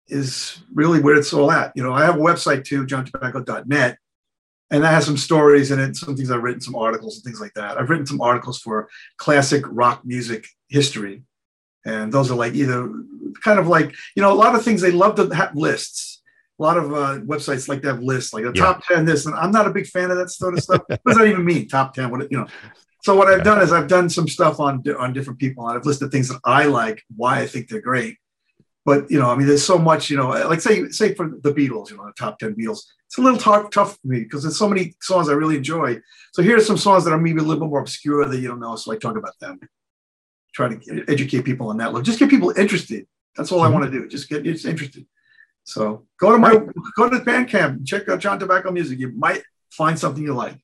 [0.08, 1.72] is really where it's all at.
[1.74, 3.98] You know, I have a website too, johntabacco.net,
[4.70, 7.40] and that has some stories in it, some things I've written, some articles and things
[7.40, 7.78] like that.
[7.78, 11.22] I've written some articles for classic rock music history.
[11.84, 12.92] And those are like either
[13.44, 16.22] kind of like, you know, a lot of things they love to have lists.
[16.58, 18.64] A lot of uh, websites like to have lists, like a Yeah.
[18.64, 19.26] top 10 this.
[19.26, 20.82] And I'm not a big fan of that sort of stuff.
[20.88, 21.68] what does that even mean?
[21.68, 22.46] Top 10, what, you know.
[23.04, 25.86] So what I've done is I've done some stuff on on different people, and I've
[25.86, 28.16] listed things that I like, why I think they're great.
[28.86, 31.52] But you know, I mean, there's so much, you know, like say say for the
[31.52, 32.84] Beatles, you know, the top ten Beatles.
[33.06, 36.00] It's a little tough tough for me because there's so many songs I really enjoy.
[36.32, 38.60] So here's some songs that are maybe a little bit more obscure that you don't
[38.60, 38.76] know.
[38.76, 39.58] So I talk about them.
[40.54, 42.02] Try to educate people on that level.
[42.02, 43.06] Just get people interested.
[43.36, 44.08] That's all I want to do.
[44.08, 45.04] Just get just interested.
[45.64, 46.52] So go to my
[46.96, 49.00] go to Bandcamp, check out John Tabacco music.
[49.00, 50.58] You might find something you like.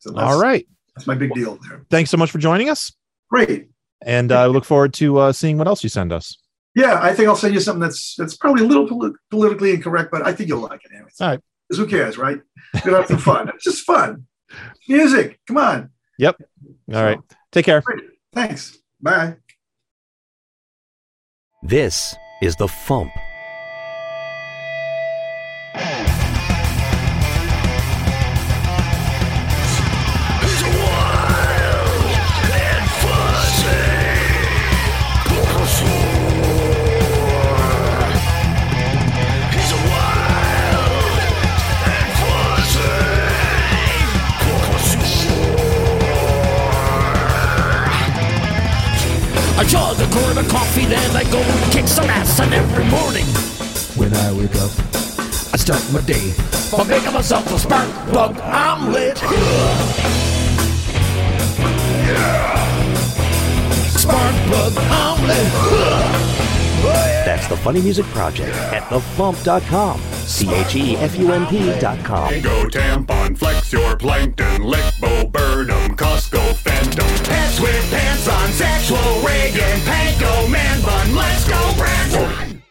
[0.00, 0.66] So that's, All right.
[0.96, 1.86] that's my big deal there.
[1.90, 2.92] Thanks so much for joining us,
[3.30, 3.68] Great.
[4.04, 6.36] and uh, I look forward to uh, seeing what else you send us.
[6.74, 10.10] Yeah, I think I'll send you something that's that's probably a little polit- politically incorrect,
[10.10, 11.10] but I think you'll like it anyway.
[11.20, 11.40] All right.
[11.68, 12.40] Because who cares, right?
[12.74, 13.48] We're gonna have some fun.
[13.50, 14.26] It's just fun.
[14.88, 15.38] Music.
[15.46, 15.90] Come on.
[16.18, 16.36] Yep.
[16.94, 17.18] All right.
[17.50, 17.82] Take care.
[18.34, 18.78] Thanks.
[19.00, 19.36] Bye.
[21.62, 23.10] This is the Fump.
[50.12, 52.38] Quart of coffee, then I go and kick some ass.
[52.40, 53.24] And every morning,
[53.96, 54.70] when I wake up,
[55.54, 56.34] I start my day
[56.70, 59.16] by making myself a spark plug omelet.
[63.96, 66.31] Spark plug omelet.
[67.24, 70.00] That's the Funny Music Project at thefump.com.
[70.26, 72.40] C H E F U M P.com.
[72.40, 77.06] Go tampon, flex your plankton, lick Bo Burnham, Costco Phantom.
[77.24, 82.62] Pants with pants on, sexual Reagan, panko, man bun, let's go, Brandon!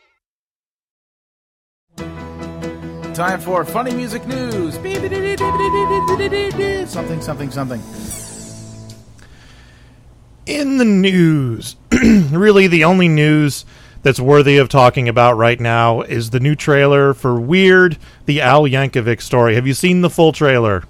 [3.13, 4.73] Time for funny music news.
[6.89, 7.81] Something, something, something.
[10.45, 11.77] In the news,
[12.31, 13.63] really the only news
[14.03, 18.63] that's worthy of talking about right now is the new trailer for Weird, the Al
[18.63, 19.55] Yankovic story.
[19.55, 20.83] Have you seen the full trailer?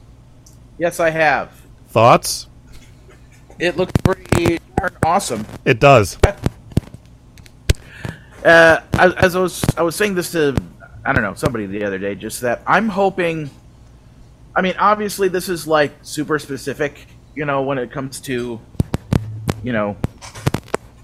[0.78, 1.62] Yes, I have.
[1.90, 2.48] Thoughts?
[3.60, 4.60] It looks pretty
[5.04, 5.46] awesome.
[5.66, 6.18] It does.
[8.44, 10.56] uh, as, as I was I was saying this to
[11.06, 13.50] I don't know somebody the other day, just that I'm hoping.
[14.56, 18.60] I mean, obviously, this is like super specific, you know, when it comes to,
[19.64, 19.96] you know,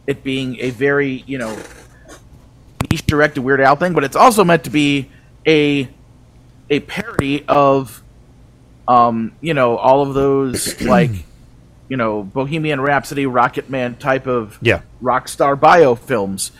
[0.08, 1.58] it being a very you know
[2.92, 5.10] niche directed Weird Al thing, but it's also meant to be
[5.48, 5.90] a
[6.70, 8.04] a parody of,
[8.88, 11.12] um, you know, all of those like,
[11.90, 14.82] you know, Bohemian Rhapsody, Rocket Man type of Yeah.
[15.02, 16.52] rock star bio films.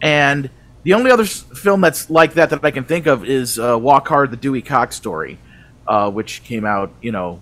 [0.00, 0.48] And
[0.84, 4.06] the only other film that's like that that I can think of is uh, Walk
[4.08, 5.38] Hard, the Dewey Cox story,
[5.88, 7.40] uh, which came out, you know,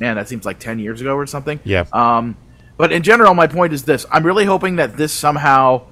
[0.00, 1.60] man, that seems like 10 years ago or something.
[1.64, 1.84] Yeah.
[1.92, 2.36] Um,
[2.76, 5.82] but in general, my point is this I'm really hoping that this somehow,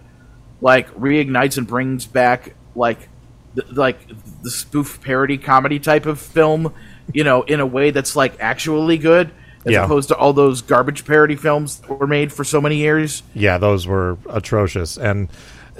[0.60, 3.08] like, reignites and brings back, like,
[3.54, 3.98] the, like
[4.42, 6.72] the spoof parody comedy type of film,
[7.12, 9.30] you know, in a way that's, like, actually good.
[9.64, 9.84] As Yeah.
[9.84, 13.24] opposed to all those garbage parody films that were made for so many years.
[13.34, 15.28] Yeah, those were atrocious, and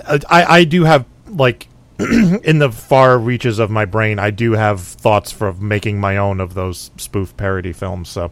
[0.05, 1.69] uh, I I do have like
[2.45, 6.41] in the far reaches of my brain, I do have thoughts for making my own
[6.41, 8.09] of those spoof parody films.
[8.09, 8.31] So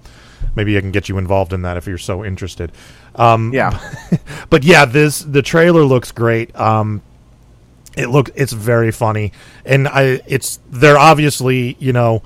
[0.54, 2.72] maybe I can get you involved in that if you're so interested.
[3.14, 3.78] Um, Yeah.
[4.50, 6.54] but yeah, this the trailer looks great.
[6.58, 7.00] Um,
[7.96, 9.32] it look it's very funny,
[9.64, 12.22] and I it's they're obviously you know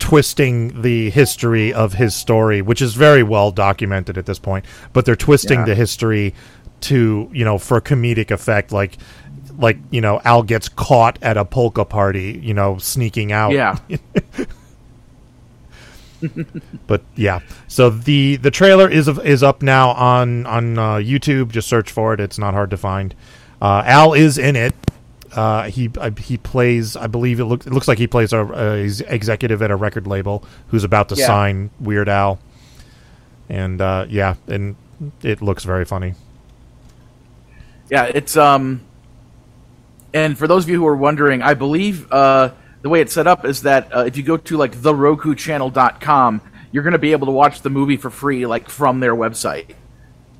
[0.00, 4.64] twisting the history of his story, which is very well documented at this point.
[4.92, 5.66] But they're twisting Yeah.
[5.66, 6.34] the history
[6.82, 8.98] to you know for a comedic effect, like
[9.58, 13.52] like you know Al gets caught at a polka party, you know sneaking out.
[13.52, 13.78] Yeah.
[16.86, 17.40] but yeah.
[17.68, 21.50] So the the trailer is is up now on on uh, youtube.
[21.50, 22.20] Just search for it.
[22.20, 23.14] It's not hard to find.
[23.60, 24.74] Uh, al is in it.
[25.34, 28.84] Uh, he he plays i believe it, look, it looks like he plays a, a
[29.14, 31.26] executive at a record label who's about to Yeah.
[31.26, 32.38] sign weird al.
[33.48, 34.76] And uh, yeah and
[35.22, 36.14] it looks very funny.
[37.90, 38.82] Yeah, it's um
[40.14, 42.50] and for those of you who are wondering, I believe uh
[42.82, 46.40] the way it's set up is that uh, if you go to like therokuchannel.com,
[46.72, 49.76] you're going to be able to watch the movie for free like from their website.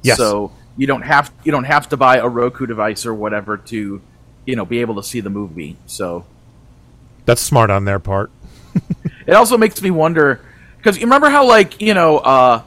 [0.02, 0.16] Yes.
[0.16, 4.02] So you don't have you don't have to buy a Roku device or whatever to
[4.44, 5.76] you know be able to see the movie.
[5.86, 6.26] So
[7.24, 8.32] that's smart on their part
[9.26, 10.40] it also makes me wonder
[10.76, 12.62] because you remember how like you know uh,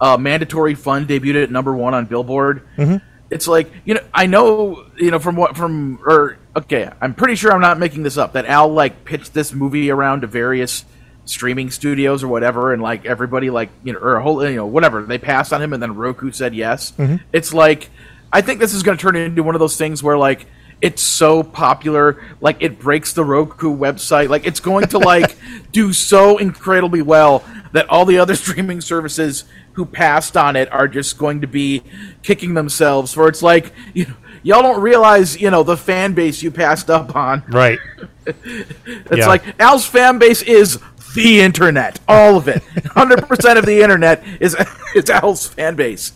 [0.00, 2.62] uh, mandatory fun debuted at number one on Billboard.
[2.76, 3.04] Mm-hmm.
[3.30, 7.34] It's like you know I know you know from what from or okay I'm pretty
[7.34, 10.84] sure I'm not making this up that Al like pitched this movie around to various
[11.26, 14.66] streaming studios or whatever and like everybody like you know or a whole you know
[14.66, 16.92] whatever they passed on him and then Roku said yes.
[16.92, 17.16] Mm-hmm.
[17.32, 17.90] It's like
[18.32, 20.46] I think this is going to turn into one of those things where like
[20.80, 25.36] it's so popular like it breaks the Roku website like it's going to like
[25.72, 27.42] do so incredibly well
[27.74, 31.82] that all the other streaming services who passed on it are just going to be
[32.22, 33.28] kicking themselves for.
[33.28, 37.14] It's like you know y'all don't realize you know the fan base you passed up
[37.14, 37.42] on.
[37.48, 37.78] Right.
[38.26, 39.26] It's Yeah.
[39.26, 40.78] like Al's fan base is
[41.14, 42.00] the internet.
[42.08, 42.62] All of it.
[42.74, 44.56] 100% of the internet is
[44.94, 46.12] is Al's fan base.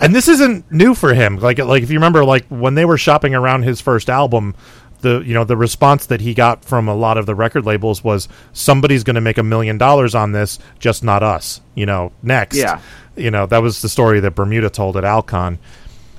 [0.00, 1.36] And this isn't new for him.
[1.38, 4.54] Like like if you remember, like when they were shopping around his first album,
[5.00, 8.02] the you know the response that he got from a lot of the record labels
[8.02, 11.60] was somebody's going to make a million dollars on this, just not us.
[11.74, 12.56] You know, next.
[12.56, 12.80] Yeah.
[13.16, 15.58] You know that was the story that Bermuda told at Alcon.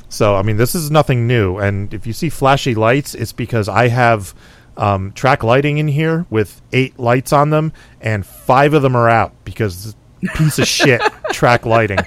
[0.09, 1.57] So I mean, this is nothing new.
[1.57, 4.33] And if you see flashy lights, it's because I have.
[4.79, 9.09] Um, track lighting in here with eight lights on them, and five of them are
[9.09, 9.95] out because
[10.35, 11.97] piece of shit track lighting.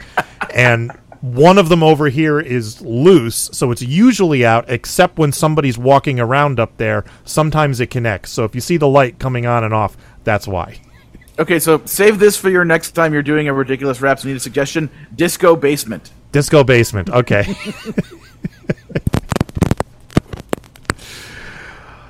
[0.54, 5.76] And one of them over here is loose, so it's usually out, except when somebody's
[5.76, 7.04] walking around up there.
[7.24, 8.30] Sometimes it connects.
[8.30, 10.80] So if you see the light coming on and off, that's why.
[11.38, 14.40] okay so save this for your next time you're doing a ridiculous raps need a
[14.40, 17.10] suggestion disco basement Disco basement.
[17.10, 17.44] Okay.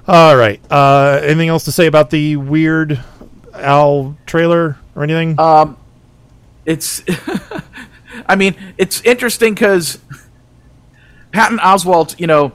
[0.06, 0.60] All right.
[0.70, 3.02] Uh, anything else to say about the weird
[3.54, 5.40] Al trailer or anything?
[5.40, 5.78] Um,
[6.66, 7.02] it's
[8.30, 9.98] i mean it's interesting because
[11.32, 12.52] patton oswalt you know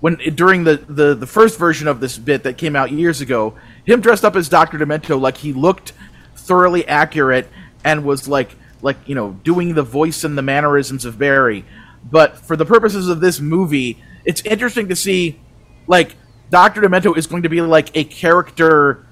[0.00, 3.54] when during the, the the first version of this bit that came out years ago
[3.84, 5.92] him dressed up as dr demento like he looked
[6.34, 7.48] thoroughly accurate
[7.84, 11.64] and was like like you know doing the voice and the mannerisms of barry.
[12.08, 15.40] But for the purposes of this movie it's interesting to see
[15.86, 16.16] like
[16.50, 19.05] dr demento is going to be like a character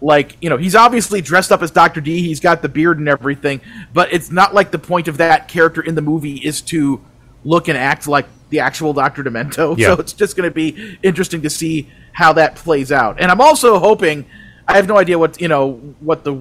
[0.00, 2.22] like you know he's obviously dressed up as dr d.
[2.22, 3.60] He's got the beard and everything
[3.94, 7.00] but it's not like the point of that character in the movie is to
[7.44, 9.76] look and act like the actual dr demento.
[9.78, 9.94] Yeah.
[9.94, 13.20] so it's just going to be interesting to see how that plays out.
[13.20, 14.26] And i'm also hoping
[14.68, 16.34] i have no idea what you know what the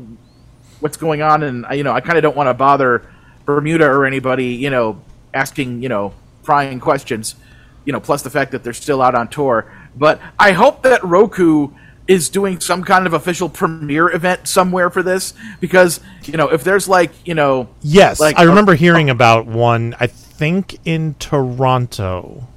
[0.82, 3.08] what's going on and you know i kind of don't want to bother
[3.46, 5.02] bermuda or anybody you know
[5.34, 6.14] asking you know
[6.44, 7.36] prying questions
[7.86, 9.72] you know plus the fact that they're still out on tour.
[9.96, 11.70] But i hope that roku
[12.08, 16.64] is doing some kind of official premiere event somewhere for this because you know if
[16.64, 19.96] there's like you know yes, like I remember hearing about one.
[20.00, 22.48] I think in Toronto.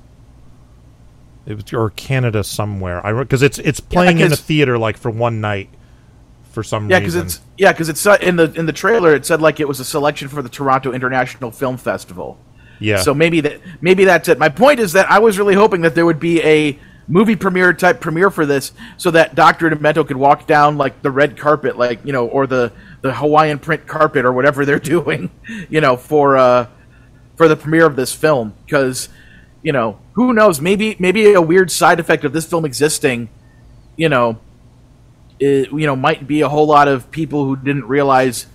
[1.47, 3.05] It was, or Canada somewhere.
[3.07, 5.71] I because it's it's playing in a theater like for one night
[6.51, 7.27] for some yeah because reason.
[7.27, 9.81] it's yeah because it's uh, in the in the trailer it said like it was
[9.81, 12.39] a selection for the toronto international film festival
[12.81, 13.01] yeah.
[13.01, 14.39] So maybe that maybe that's it.
[14.39, 17.73] My point is that I was really hoping that there would be a movie premiere
[17.73, 21.77] type premiere for this, so that Doctor Demento could walk down like the red carpet,
[21.77, 25.31] like you know, or the the Hawaiian print carpet or whatever they're doing,
[25.69, 26.69] you know, for uh
[27.37, 28.55] for the premiere of this film.
[28.65, 29.09] Because
[29.63, 30.61] you know, who knows?
[30.61, 33.29] Maybe maybe a weird side effect of this film existing,
[33.97, 34.39] you know,
[35.41, 38.47] it, you know, might be a whole lot of people who didn't realize,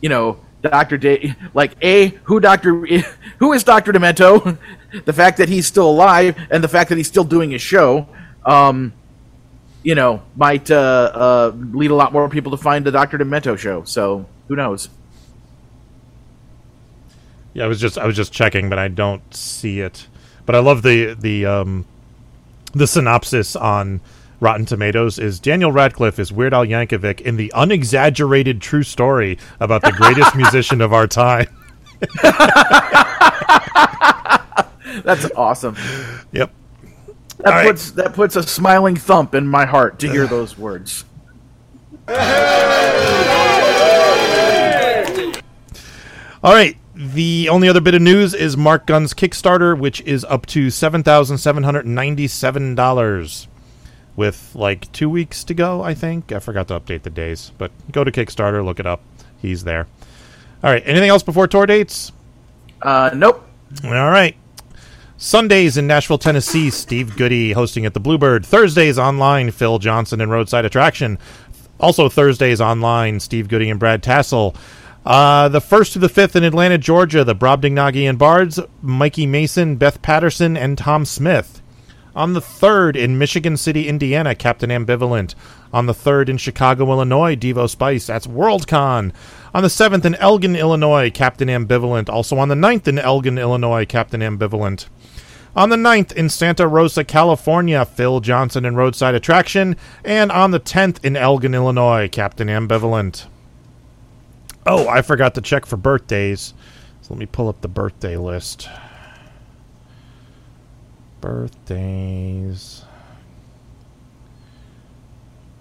[0.00, 2.86] you know, Doctor Day, like a who Doctor
[3.38, 4.58] who is Doctor Demento,
[5.04, 8.08] the fact that he's still alive, and the fact that he's still doing his show.
[8.44, 8.92] um,
[9.82, 13.56] you know, might uh, uh, lead a lot more people to find the Doctor Demento
[13.56, 13.84] show.
[13.84, 14.88] So who knows?
[17.54, 20.06] Yeah, I was just I was just checking, but I don't see it.
[20.46, 21.86] But I love the the um,
[22.72, 24.00] the synopsis on
[24.40, 29.82] Rotten Tomatoes is Daniel Radcliffe is Weird Al Yankovic in the unexaggerated true story about
[29.82, 31.48] the greatest musician of our time.
[35.02, 35.76] That's awesome.
[36.32, 36.52] Yep.
[37.38, 37.66] That All right.
[37.66, 41.04] puts that puts a smiling thump in my heart to hear those words.
[46.42, 46.76] All right.
[46.94, 51.02] The only other bit of news is Marc Gunn's Kickstarter, which is up to seven
[51.04, 53.46] thousand seven hundred ninety-seven dollars,
[54.18, 55.80] with like two weeks to go.
[55.80, 59.00] I think I forgot to update the days, but go to Kickstarter, look it up.
[59.40, 59.86] He's there.
[60.62, 60.82] All right.
[60.84, 62.10] Anything else before tour dates?
[62.82, 63.46] Uh, nope.
[63.84, 64.36] All right.
[65.18, 68.44] Sundays in Nashville, Tennessee, Steve Goodie hosting at the Bluebird.
[68.44, 71.16] Thursdays online, Phil Johnson and Roadside Attraction.
[71.78, 74.56] Also Thursdays online, Steve Goodie and Brad Tassell.
[75.06, 80.02] Uh, the first to the fifth in Atlanta, Georgia, the Brobdingnagian Bards, Mikey Mason, Beth
[80.02, 81.62] Patterson, and Tom Smith.
[82.16, 85.34] On the third in Michigan City, Indiana, Captain Ambivalent.
[85.72, 88.06] On the third in Chicago, Illinois, Devo Spice.
[88.06, 89.12] That's WorldCon.
[89.54, 92.08] On the seventh in Elgin, Illinois, Captain Ambivalent.
[92.08, 94.88] Also on the ninth in Elgin, Illinois, Captain Ambivalent.
[95.56, 99.76] On the 9th in Santa Rosa, California, Phil Johnson and Roadside Attraction.
[100.04, 103.26] And on the 10th in Elgin, Illinois, Captain Ambivalent.
[104.66, 106.54] Oh, I forgot to check for birthdays.
[107.02, 108.68] So let me pull up the birthday list.
[111.20, 112.84] Birthdays.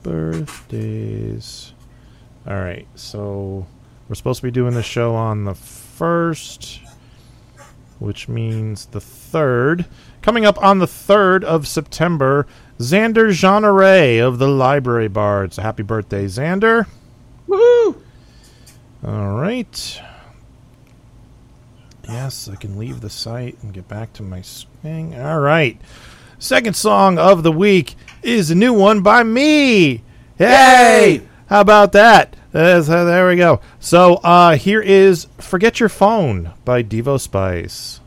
[0.04, 1.74] Birthdays.
[2.48, 3.68] All right, so
[4.08, 6.88] we're supposed to be doing the show on the 1st
[8.00, 9.86] which means the third.
[10.22, 12.46] Coming up on the third of September,
[12.80, 15.58] Xander Jeanneret of the Library Bards.
[15.58, 16.86] Happy birthday, Xander!
[17.48, 18.00] Woohoo!
[19.06, 20.02] All right.
[22.08, 25.20] Yes, I can leave the site and get back to my thing.
[25.20, 25.80] All right.
[26.40, 30.04] Second song of the week is a new one by me.
[30.38, 31.22] Hey!
[31.48, 32.36] How about that?
[32.54, 33.60] Uh, there we go.
[33.80, 38.00] So uh, here is "Forget Your Phone" by Devo Spice.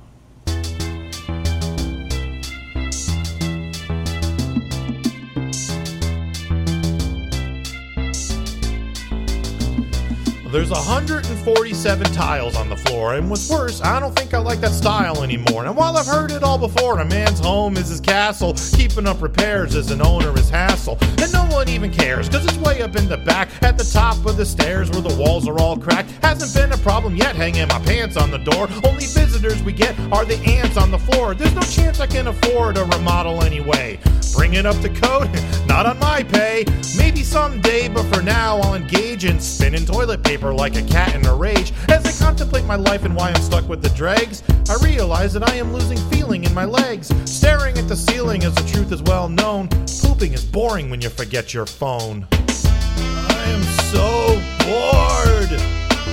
[10.51, 14.73] There's 147 tiles on the floor, and what's worse, I don't think I like that
[14.73, 15.65] style anymore.
[15.65, 19.23] And while I've heard it all before, a man's home is his castle, keeping up
[19.23, 20.99] repairs as an owner is hassle.
[21.19, 24.27] And no one even cares, cause it's way up in the back, at the top
[24.27, 26.11] of the stairs where the walls are all cracked.
[26.21, 28.69] Hasn't been a problem yet hanging my pants on the door.
[28.83, 31.33] Only visitors we get are the ants on the floor.
[31.33, 34.01] There's no chance I can afford a remodel anyway.
[34.35, 35.31] Bring it up to code,
[35.67, 36.65] not on my pay.
[36.97, 41.25] Maybe someday, but for now I'll engage in spinning toilet paper like a cat in
[41.27, 41.73] a rage.
[41.89, 45.49] As I contemplate my life and why I'm stuck with the dregs, I realize that
[45.49, 47.13] I am losing feeling in my legs.
[47.25, 49.69] Staring at the ceiling as the truth is well known.
[50.03, 52.27] Pooping is boring when you forget your phone.
[52.33, 53.63] I am
[53.93, 55.53] so bored.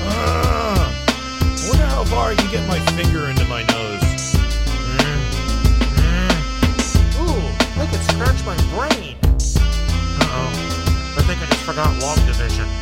[0.08, 0.94] Ugh.
[1.70, 4.02] Wonder how far I can get my finger into my nose.
[4.96, 5.22] Mm.
[5.98, 6.32] Mm.
[7.22, 9.16] Ooh, I could scratch my brain.
[10.22, 11.16] Uh-oh.
[11.18, 12.77] I think I just forgot long division.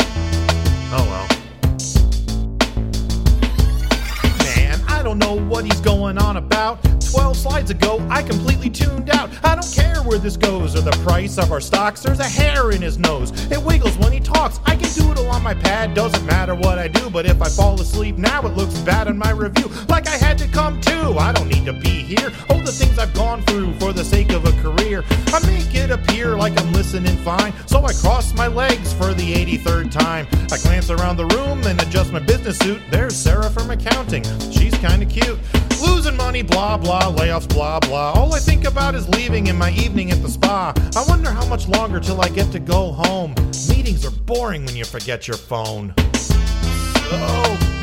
[5.06, 6.82] Don't know what he's going on about.
[7.12, 9.30] 12 slides ago, I completely tuned out.
[9.46, 12.02] I don't care where this goes or the price of our stocks.
[12.02, 13.32] There's a hair in his nose.
[13.52, 14.60] It wiggles when he talks.
[14.66, 17.12] I can doodle on my pad, doesn't matter what I do.
[17.12, 19.70] But if I fall asleep now, it looks bad in my review.
[19.88, 21.16] Like I had to come to.
[21.20, 22.32] I don't need to be here.
[22.50, 25.04] Oh, the things I've gone through for the sake of a career.
[25.28, 27.54] I make it appear like I'm listening fine.
[27.68, 30.28] So I cross my legs for the 83rd time.
[30.52, 32.82] I glance around the room and adjust my business suit.
[32.90, 34.24] There's Sarah from accounting.
[34.52, 35.40] She's kinda cute.
[35.82, 38.14] Losing money, blah blah, layoffs, blah blah.
[38.14, 40.74] All I think about is leaving in my evening at the spa.
[40.96, 43.36] I wonder how much longer till I get to go home.
[43.68, 45.94] Meetings are boring when you forget your phone.
[46.14, 47.18] So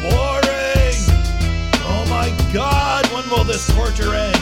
[0.02, 1.00] boring!
[1.84, 4.40] Oh my god, when will this torture end?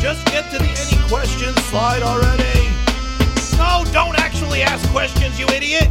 [0.00, 2.68] Just get to the any questions slide already.
[3.58, 5.90] No, don't actually ask questions, you idiot!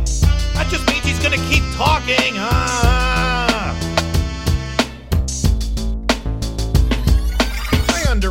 [0.54, 2.36] That just means he's gonna keep talking.
[2.38, 3.13] Ah.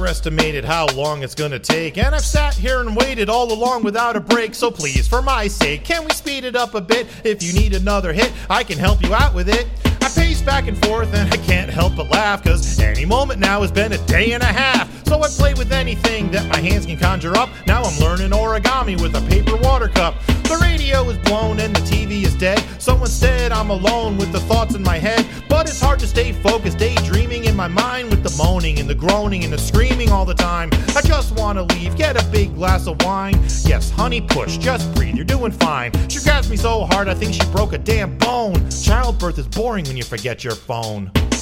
[0.03, 4.17] Underestimated how long it's gonna take, and I've sat here and waited all along without
[4.17, 4.53] a break.
[4.53, 7.07] So please, for my sake, can we speed it up a bit?
[7.23, 9.91] If you need another hit, I can help you out with it.
[10.15, 13.73] Pace back and forth, and I can't help but laugh, cause any moment now has
[13.73, 14.89] been a day and a half.
[15.07, 17.51] So I play with anything that my hands can conjure up.
[17.67, 20.15] Now I'm learning origami with a paper water cup.
[20.27, 22.63] The radio is blown and the TV is dead.
[22.79, 25.27] So instead, I'm alone with the thoughts in my head.
[25.49, 28.95] But it's hard to stay focused, daydreaming in my mind with the moaning and the
[28.95, 30.71] groaning and the screaming all the time.
[30.97, 33.39] I just wanna leave, get a big glass of wine.
[33.65, 35.93] Yes, honey, push, just breathe, you're doing fine.
[36.09, 38.71] She grabs me so hard, I think she broke a damn bone.
[38.71, 41.11] Childbirth is boring when you forget your phone.
[41.15, 41.33] Uh,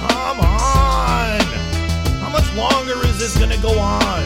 [0.00, 1.40] come on!
[2.20, 4.22] How much longer is this gonna go on?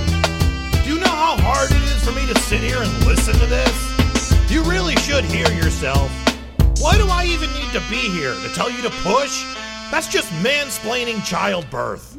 [0.84, 3.46] Do you know how hard it is for me to sit here and listen to
[3.46, 4.50] this?
[4.50, 6.10] You really should hear yourself.
[6.80, 8.34] Why do I even need to be here?
[8.34, 9.44] To tell you to push?
[9.90, 12.18] That's just mansplaining childbirth.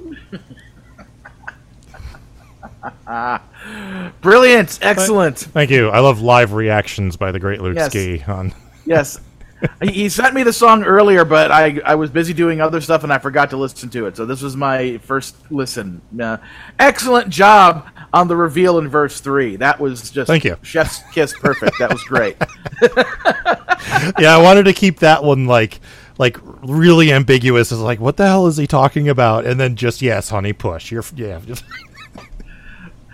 [4.21, 5.37] Brilliant, excellent.
[5.37, 5.89] Thank you.
[5.89, 7.89] I love live reactions by the great Luke Yes.
[7.91, 8.53] Ski on.
[8.85, 9.19] Yes.
[9.81, 13.13] He- sent me the song earlier, but I, I was busy doing other stuff and
[13.13, 14.17] I forgot to listen to it.
[14.17, 16.01] So this was my first listen.
[16.19, 16.37] Uh,
[16.79, 19.55] excellent job on the reveal in verse three.
[19.55, 20.57] That was just Thank you.
[20.61, 21.79] Chef's kiss, perfect.
[21.79, 22.37] That was great.
[24.19, 25.79] yeah, I wanted to keep that one like
[26.17, 27.71] like really ambiguous.
[27.71, 29.45] It's like, what the hell is he talking about?
[29.45, 30.91] And then just yes, honey, push.
[30.91, 31.39] You're yeah.
[31.45, 31.63] Just,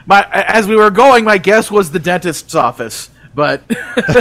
[0.05, 3.61] My as we were going, my guess was the dentist's office, but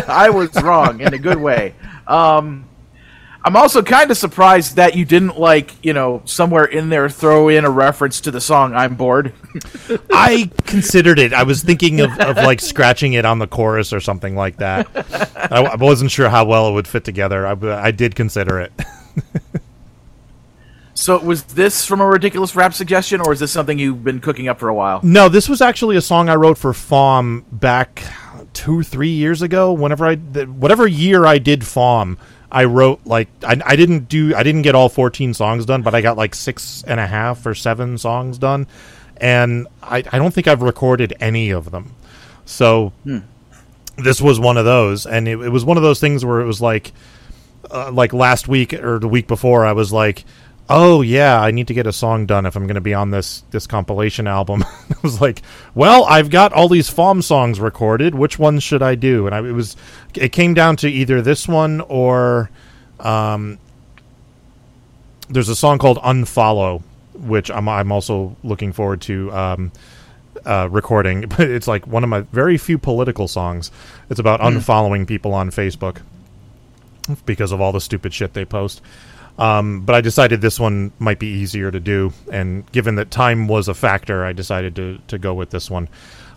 [0.09, 1.75] I was wrong in a good way.
[2.09, 2.65] Um,
[3.45, 7.49] I'm also kind of surprised that you didn't like you know somewhere in there throw
[7.49, 9.33] in a reference to the song "I'm Bored."
[10.13, 11.33] I considered it.
[11.33, 14.89] I was thinking of, of like scratching it on the chorus or something like that.
[15.53, 17.47] I, I wasn't sure how well it would fit together.
[17.47, 17.53] I,
[17.87, 18.73] I did consider it.
[20.99, 24.49] So was this from a ridiculous rap suggestion, or is this something you've been cooking
[24.49, 24.99] up for a while?
[25.05, 28.03] No, this was actually a song I wrote for FAWM back
[28.53, 29.73] two, three years ago.
[29.73, 32.19] Whenever I, whatever year I did FAWM,
[32.51, 35.95] I wrote like I, I didn't do I didn't get all fourteen songs done, but
[35.95, 38.67] I got like six and a half or seven songs done,
[39.19, 41.95] and I, I don't think I've recorded any of them.
[42.47, 42.93] So
[43.97, 46.47] this was one of those, and it, it was one of those things where it
[46.47, 46.93] was like,
[47.71, 50.25] uh, like last week or the week before, I was like,
[50.69, 53.11] "Oh yeah, I need to get a song done if I'm going to be on
[53.11, 55.43] this this compilation album." I was like,
[55.75, 58.15] "Well, I've got all these FAWM songs recorded.
[58.15, 59.77] Which ones should I do?" And I, it was
[60.15, 62.51] it came down to either this one or
[63.01, 63.59] um,
[65.29, 66.83] there's a song called "Unfollow,"
[67.15, 69.33] which I'm I'm also looking forward to.
[69.33, 69.73] Um,
[70.47, 73.73] uh, recording, but it's like one of my very few political songs.
[74.09, 76.01] It's about unfollowing people on Facebook
[77.27, 78.81] because of all the stupid shit they post.
[79.39, 83.47] Um, but I decided this one might be easier to do, and given that time
[83.47, 85.89] was a factor, I decided to to go with this one.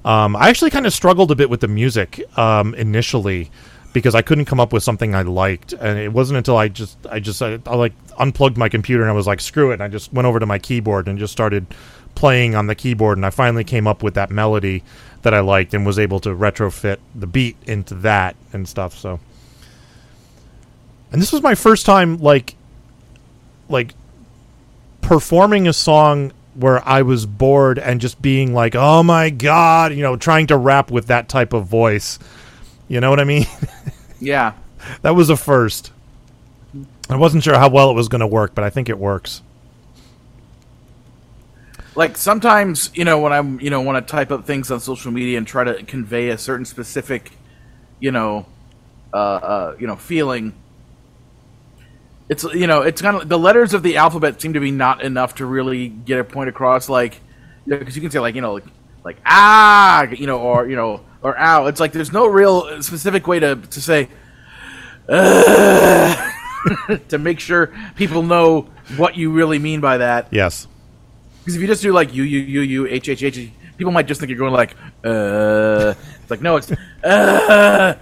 [0.05, 3.49] Um, I actually kind of struggled a bit with the music um, initially
[3.93, 6.97] because I couldn't come up with something I liked, and it wasn't until I just
[7.09, 9.83] I just I, I like unplugged my computer and I was like, screw it, and
[9.83, 11.65] I just went over to my keyboard and just started
[12.13, 14.83] playing on the keyboard, and I finally came up with that melody
[15.23, 18.95] that I liked and was able to retrofit the beat into that and stuff.
[18.97, 19.19] So,
[21.11, 22.55] and this was my first time like
[23.71, 23.95] like
[25.01, 30.01] performing a song where I was bored and just being like, "Oh my god," you
[30.03, 32.19] know, trying to rap with that type of voice.
[32.87, 33.45] You know what I mean?
[34.21, 34.53] Yeah.
[35.01, 35.91] that was a first.
[37.09, 39.41] I wasn't sure how well it was going to work, but I think it works.
[41.95, 45.11] Like sometimes, you know, when I'm, you know, want to type up things on social
[45.11, 47.31] media and try to convey a certain specific,
[47.99, 48.45] you know,
[49.13, 50.53] uh, uh you know, feeling.
[52.31, 55.03] It's you know, it's kind of the letters of the alphabet seem to be not
[55.03, 56.87] enough to really get a point across.
[56.87, 57.19] Like,
[57.67, 58.63] because you can say like you know, like,
[59.03, 61.65] like ah, you know, or you know, or ow.
[61.65, 64.07] It's like there's no real specific way to to say.
[67.09, 70.27] To make sure people know what you really mean by that.
[70.29, 70.67] Yes.
[71.39, 74.05] Because if you just do like you, you, you, you, h, h, h, people might
[74.05, 75.95] just think you're going like, uh.
[76.21, 76.71] It's like no, it's
[77.03, 77.95] uh.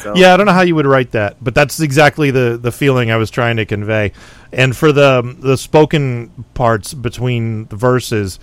[0.00, 2.72] So, Yeah, I don't know how you would write that, but that's exactly the the
[2.72, 4.12] feeling I was trying to convey.
[4.52, 8.38] And for the the spoken parts between the verses,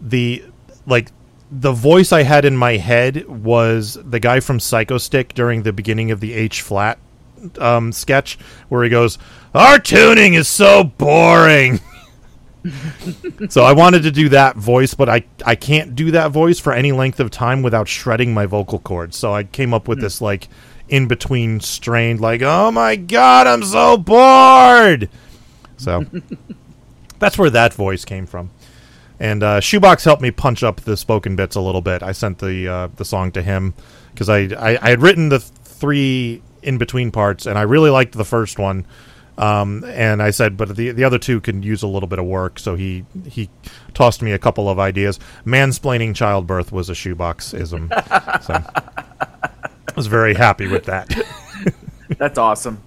[0.00, 0.44] the
[0.86, 1.10] like
[1.50, 6.10] the voice I had in my head was the guy from Psychostick during the beginning
[6.10, 6.98] of the H flat
[7.58, 9.18] um, sketch, where he goes,
[9.54, 11.80] "Our tuning is so boring."
[13.48, 16.72] so I wanted to do that voice, but I I can't do that voice for
[16.72, 19.16] any length of time without shredding my vocal cords.
[19.16, 20.48] So I came up with this like
[20.88, 25.10] in between strained, like, "Oh my god, I'm so bored."
[25.76, 26.06] So
[27.18, 28.50] that's where that voice came from.
[29.20, 32.02] And uh, Shoebox helped me punch up the spoken bits a little bit.
[32.02, 33.74] I sent the uh, the song to him
[34.12, 38.14] because I, I I had written the three in between parts, and I really liked
[38.14, 38.86] the first one.
[39.36, 42.26] Um, and I said, but the the other two can use a little bit of
[42.26, 42.58] work.
[42.58, 43.50] So he he
[43.92, 45.18] tossed me a couple of ideas.
[45.44, 47.88] Mansplaining childbirth was a shoebox ism.
[48.42, 49.50] so I
[49.96, 51.12] was very happy with that.
[52.18, 52.80] That's awesome.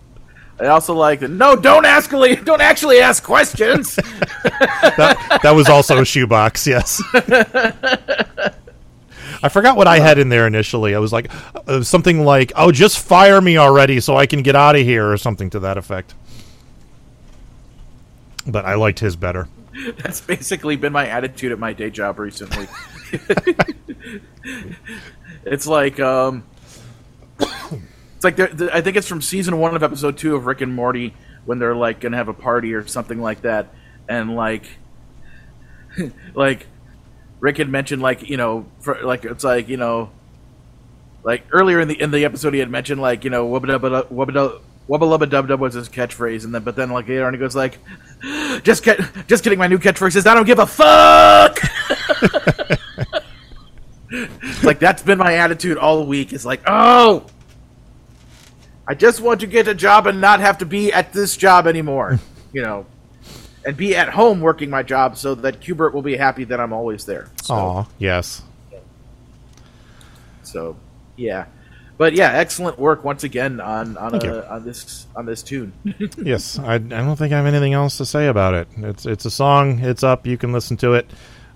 [0.60, 1.30] I also like that.
[1.30, 2.10] No, don't ask.
[2.10, 3.96] Don't actually ask questions.
[4.44, 6.66] that, that was also a shoebox.
[6.66, 7.02] Yes.
[9.44, 10.96] I forgot what I had in there initially.
[10.96, 11.30] I was like
[11.68, 15.12] uh, something like, "Oh, just fire me already, so I can get out of here,"
[15.12, 16.16] or something to that effect.
[18.48, 19.48] But I liked his better.
[19.98, 22.68] That's basically been my attitude at my day job recently.
[25.46, 26.44] it's like, um,
[27.40, 30.62] it's like they're- th- I think it's from season one of episode two of Rick
[30.62, 31.14] and Morty
[31.46, 33.68] when they're like gonna have a party or something like that,
[34.10, 34.66] and like,
[36.34, 36.66] like
[37.40, 40.10] Rick had mentioned like you know for, like it's like you know
[41.24, 43.46] like earlier in the in the episode he had mentioned like you know
[44.90, 47.40] wubba lubba dub dub was his catchphrase and then but then like later on he
[47.40, 47.80] goes like
[48.64, 51.60] just get just kidding my new catchphrase is I don't give a fuck!
[54.64, 57.26] Like that's been my attitude all week is like oh
[58.88, 61.68] I just want to get a job and not have to be at this job
[61.68, 62.18] anymore
[62.54, 62.86] you know
[63.66, 66.72] and be at home working my job so that Kubert will be happy that I'm
[66.72, 67.30] always there.
[67.44, 68.42] So, Aw, yes.
[70.44, 70.78] so
[71.18, 71.48] yeah
[71.98, 75.74] but yeah excellent work once again on on, a, on this on this tune
[76.18, 78.68] yes, I, I don't think I have anything else to say about it.
[78.78, 79.80] It's it's a song.
[79.80, 80.28] It's up.
[80.28, 81.10] You can listen to it.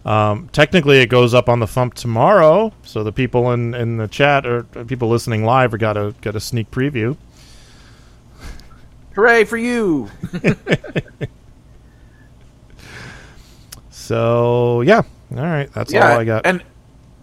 [0.06, 4.08] Um, technically, it goes up on the Fump tomorrow, so the people in, in the
[4.08, 7.18] chat or people listening live are got a got a sneak preview.
[9.16, 10.10] hooray for you
[13.90, 16.46] So yeah, all right, that's all I got.
[16.46, 16.64] And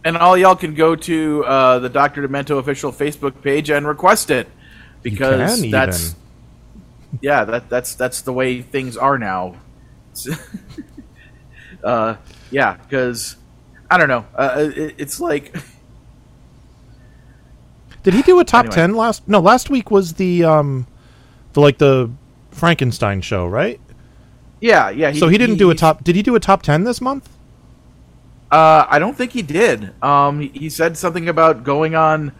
[0.08, 4.30] and all y'all can go to uh, the Doctor Demento official Facebook page and request
[4.30, 4.48] it
[5.02, 7.20] because that's even.
[7.20, 9.54] yeah that that's that's the way things are now.
[11.84, 12.16] uh,
[12.50, 13.36] yeah, because
[13.90, 14.24] I don't know.
[14.34, 15.54] Uh, it, it's like
[18.02, 18.74] Did he do a top Anyway.
[18.74, 19.28] ten last?
[19.28, 20.86] No, last week was the um,
[21.52, 22.10] the like the
[22.50, 23.78] Frankenstein show, right?
[24.60, 25.12] yeah, yeah.
[25.12, 26.02] so he didn't do a top.
[26.02, 27.28] Did he do a top ten this month?
[28.50, 29.92] Uh, I don't think he did.
[30.02, 32.32] Um, he- he said something about going on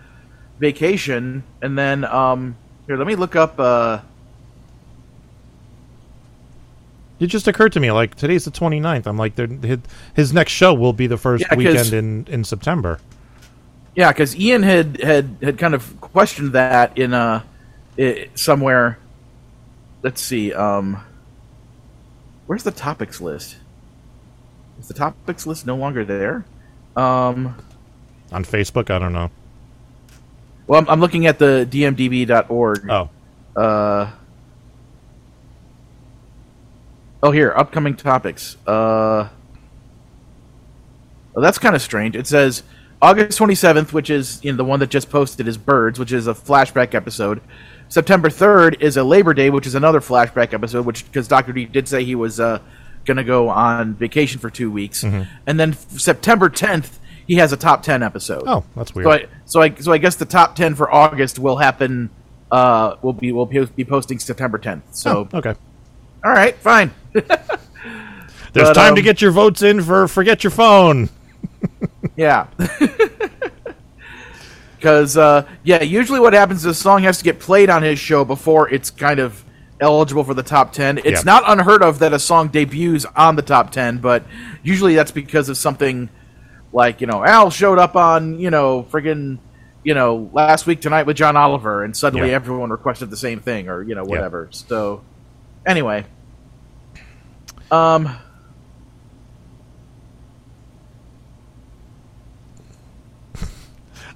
[0.59, 2.57] vacation, and then um,
[2.87, 3.59] here, let me look up.
[3.59, 4.01] Uh,
[7.21, 9.07] It just occurred to me like today's the 29th.
[9.07, 9.81] I'm like, his,
[10.15, 13.01] his next show will be the first Yeah, weekend in in September.
[13.97, 17.43] Yeah, because Ian had, had had kind of questioned that in uh
[17.99, 18.99] i somewhere.
[20.05, 20.53] Let's see.
[20.53, 21.03] Um,
[22.47, 23.57] where's the topics list?
[24.79, 26.45] Is the topics list no longer there?
[26.97, 27.57] Um,
[28.33, 29.31] On Facebook, I don't know.
[30.66, 32.91] well, I'm, I'm looking at the dmdb.org.
[32.91, 33.11] Oh,
[33.61, 34.11] Uh,
[37.22, 38.57] oh, here, upcoming topics.
[38.66, 39.29] Uh,
[41.35, 42.16] well, that's kind of strange.
[42.16, 42.62] It says
[43.01, 46.26] August 27th, which is you know, the one that just posted, is Birds, which is
[46.26, 47.41] a flashback episode.
[47.89, 51.53] September 3rd is a Labor Day, which is another flashback episode, which because Dr.
[51.53, 52.59] D did say he was uh,
[53.09, 55.03] going to go on vacation for two weeks.
[55.03, 55.27] And
[55.59, 58.45] then September 10th, he has a top 10 episode.
[58.47, 59.05] oh, that's weird.
[59.05, 62.11] So I, so I, so I guess the top ten for August will happen.
[62.51, 64.83] Uh, will be will be posting September tenth.
[64.95, 65.55] So okay.
[66.25, 66.91] all right, fine.
[67.13, 67.27] There's
[68.53, 71.11] but, time to um, get your votes in for forget your phone.
[72.17, 72.47] Yeah.
[74.77, 77.99] Because uh, yeah, usually what happens is a song has to get played on his
[77.99, 79.45] show before it's kind of
[79.81, 80.99] eligible for the top ten.
[80.99, 81.33] It's Yeah.
[81.33, 84.24] not unheard of that a song debuts on the top ten, but
[84.62, 86.09] usually that's because of something
[86.72, 89.39] like you know Al showed up on you know friggin'
[89.85, 92.35] you know last week tonight with John Oliver, and suddenly Yeah.
[92.37, 94.49] everyone requested the same thing, or you know whatever.
[94.51, 95.03] So
[95.66, 96.05] anyway,
[97.70, 98.11] um.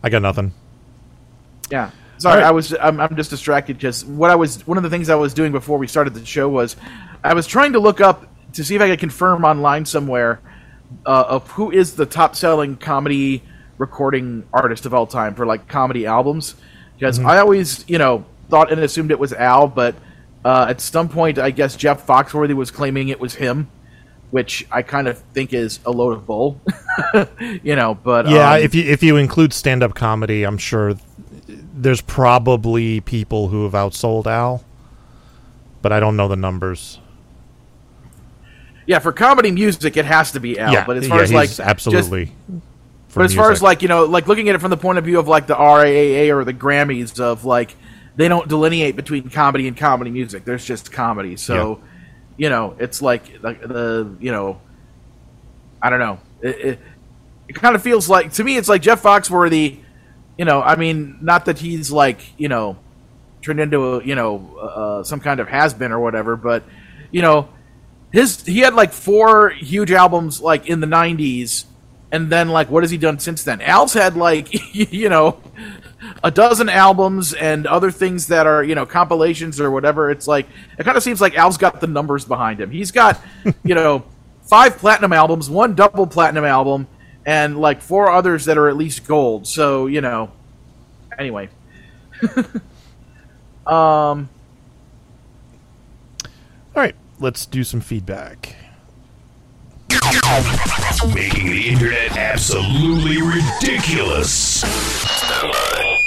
[0.04, 0.52] I got nothing.
[1.70, 1.90] Yeah.
[2.22, 2.48] Sorry, Alright.
[2.48, 5.16] I was I'm, I'm just distracted because what I was one of the things I
[5.16, 6.76] was doing before we started the show was
[7.24, 10.40] I was trying to look up to see if I could confirm online somewhere
[11.04, 13.42] uh, of who is the top selling comedy
[13.76, 16.54] recording artist of all time for like comedy albums
[16.94, 19.96] because I always you know thought and assumed it was Al, but
[20.44, 23.68] uh, at some point I guess Jeff Foxworthy was claiming it was him.
[24.30, 26.58] Which I kind of think is a load of bull,
[27.62, 27.94] you know.
[27.94, 30.94] But Yeah, um, if you if you include stand up comedy, I'm sure
[31.72, 34.64] there's probably people who have outsold Al,
[35.80, 36.98] but I don't know the numbers.
[38.86, 40.72] Yeah, for comedy music, it has to be Al.
[40.72, 42.26] yeah, but as far yeah, as like absolutely.
[42.26, 42.36] just-
[43.14, 45.04] but as far as like you know, like looking at it from the point of
[45.04, 47.76] view of like the RIAA or the Grammys of like
[48.16, 50.44] they don't delineate between comedy and comedy music.
[50.44, 51.36] There's just comedy.
[51.36, 51.80] So,
[52.38, 54.60] you know, it's like like the you know,
[55.82, 56.20] I don't know.
[56.40, 56.78] It, it,
[57.48, 59.80] it kind of feels like to me, it's like Jeff Foxworthy.
[60.42, 62.76] You know, I mean, not that he's like you know
[63.42, 66.64] turned into a, you know uh, some kind of has been or whatever, but
[67.12, 67.48] you know,
[68.12, 71.66] his he had like four huge albums like in the '90s,
[72.10, 73.60] and then like what has he done since then?
[73.60, 75.40] Al's had like you know
[76.24, 80.10] a dozen albums and other things that are you know compilations or whatever.
[80.10, 82.72] It's like it kind of seems like Al's got the numbers behind him.
[82.72, 83.20] He's got
[83.62, 84.04] you know
[84.40, 86.88] five platinum albums, one double platinum album,
[87.24, 89.46] and like four others that are at least gold.
[89.46, 90.32] So you know,
[91.18, 91.48] anyway.
[93.66, 94.28] um.
[96.74, 98.56] All right, let's do some feedback.
[101.14, 104.62] Making the internet absolutely ridiculous.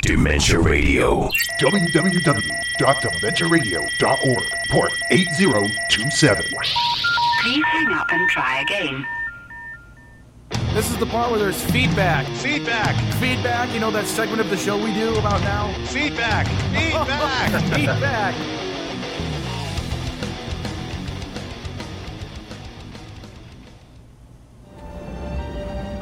[0.01, 1.30] Dementia Radio.
[1.59, 6.45] www.dementiaradio.org, port 8027.
[7.41, 9.05] Please hang up and try again.
[10.76, 12.28] This is the part where there's feedback.
[12.28, 12.98] Feedback.
[13.14, 13.74] Feedback.
[13.74, 15.74] You know that segment of the show we do about now?
[15.86, 16.48] Feedback.
[16.74, 17.62] Feedback.
[17.74, 18.36] feedback.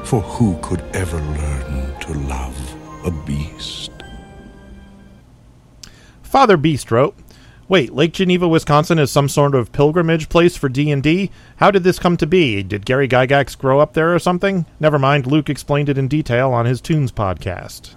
[0.04, 3.92] For who could ever learn to love a beast?
[6.24, 7.16] Father Beast wrote,
[7.68, 11.32] "Wait, Lake Geneva, Wisconsin is some sort of pilgrimage place for D&D?
[11.57, 12.64] How did this come to be?
[12.64, 14.66] Did Gary Gygax grow up there or something?
[14.80, 17.95] Never mind, Luke explained it in detail on his Tunes podcast."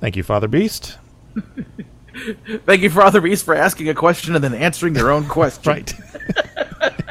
[0.00, 0.98] Thank you, Father Beast.
[2.64, 5.70] Thank you, Father Beast, for asking a question and then answering your own question.
[5.70, 5.92] right.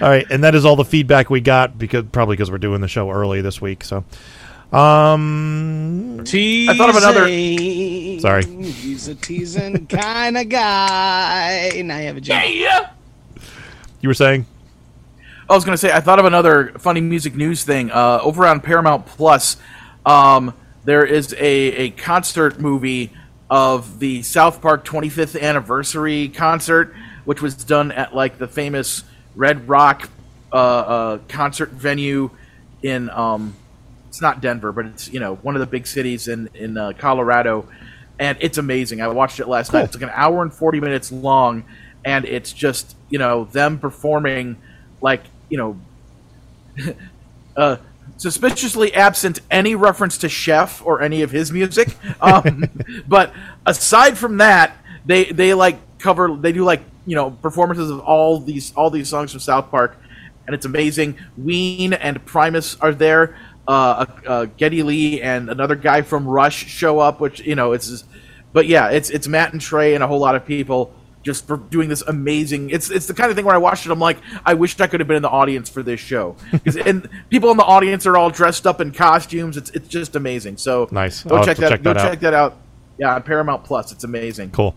[0.00, 2.80] All right, and that is all the feedback we got because probably because we're doing
[2.80, 3.84] the show early this week.
[3.84, 4.02] So,
[4.72, 7.26] um, I thought of another.
[8.20, 8.44] Sorry.
[8.44, 11.82] He's a teasing kind of guy.
[11.84, 12.42] Now you have a job.
[12.46, 12.90] Yeah.
[14.00, 14.46] you were saying?
[15.48, 17.90] I was going to say, I thought of another funny music news thing.
[17.90, 19.56] Uh, over on Paramount Plus,
[20.06, 20.54] um,
[20.84, 23.10] there is a, a concert movie
[23.50, 26.94] of the South Park 25th anniversary concert,
[27.24, 29.02] which was done at like the famous
[29.34, 30.08] Red Rock
[30.52, 32.30] uh, uh, concert venue
[32.82, 33.56] in um,
[34.10, 36.92] it's not Denver, but it's you know one of the big cities in in uh,
[36.98, 37.68] Colorado,
[38.18, 39.00] and it's amazing.
[39.00, 39.84] I watched it last night.
[39.84, 41.62] It's like an hour and forty minutes long,
[42.04, 44.56] and it's just you know them performing
[45.00, 45.80] like you know
[47.56, 47.76] uh,
[48.16, 51.96] suspiciously absent any reference to Chef or any of his music.
[52.20, 52.68] Um,
[53.08, 53.32] but
[53.64, 58.40] aside from that, they they like cover they do like you know performances of all
[58.40, 59.96] these all these songs from South Park,
[60.46, 61.16] and it's amazing.
[61.38, 63.36] Ween and Primus are there.
[63.70, 67.88] Uh, uh, Geddy Lee and another guy from Rush show up, which you know it's.
[67.88, 68.04] Just,
[68.52, 70.92] but yeah, it's it's Matt and Trey and a whole lot of people
[71.22, 72.70] just for doing this amazing.
[72.70, 73.92] It's it's the kind of thing where I watched it.
[73.92, 76.34] I'm like, I wished I could have been in the audience for this show.
[76.84, 79.56] and people in the audience are all dressed up in costumes.
[79.56, 80.56] It's it's just amazing.
[80.56, 81.22] So Nice.
[81.22, 81.68] Go I'll check that.
[81.68, 82.56] check go that check that out.
[82.98, 83.92] Yeah, on Paramount Plus.
[83.92, 84.50] It's amazing.
[84.50, 84.74] Cool.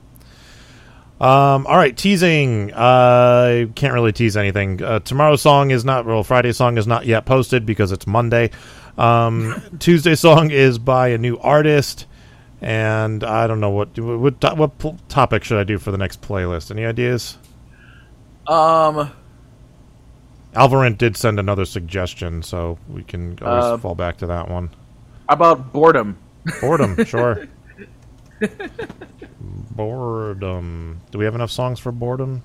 [1.19, 2.73] Um, all right, teasing.
[2.73, 4.83] Uh, can't really tease anything.
[4.83, 6.23] Uh, tomorrow's song is not well.
[6.23, 8.51] Friday's song is not yet posted because it's Monday.
[8.97, 12.05] Um, Tuesday's song is by a new artist,
[12.61, 16.69] and I don't know what what what, topic should I do for the next playlist.
[16.71, 17.37] Any ideas?
[18.47, 19.11] Um,
[20.53, 24.69] Alvarant did send another suggestion, so we can always Uh, fall back to that one.
[25.27, 26.17] how about boredom?
[26.61, 27.47] Boredom, sure.
[29.71, 31.01] boredom.
[31.11, 32.43] Do we have enough songs for boredom?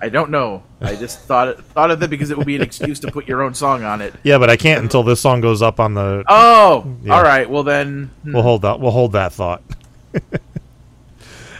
[0.00, 0.62] I don't know.
[0.80, 3.26] I just thought it, thought of it because it would be an excuse to put
[3.26, 4.14] your own song on it.
[4.22, 6.24] Yeah, but I can't until this song goes up on the.
[6.28, 7.14] Oh, Yeah.
[7.16, 7.48] all right.
[7.50, 8.32] Well then, hmm.
[8.32, 8.78] We'll hold that.
[8.80, 9.62] We'll hold that thought.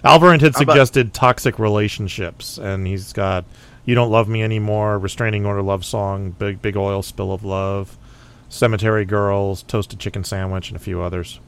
[0.05, 3.45] Alvarant had How about- suggested toxic relationships, and he's got
[3.85, 7.97] "You Don't Love Me Anymore," "Restraining Order" love song, "Big Big Oil Spill of Love,"
[8.49, 11.41] "Cemetery Girls," "Toasted Chicken Sandwich," and a few others.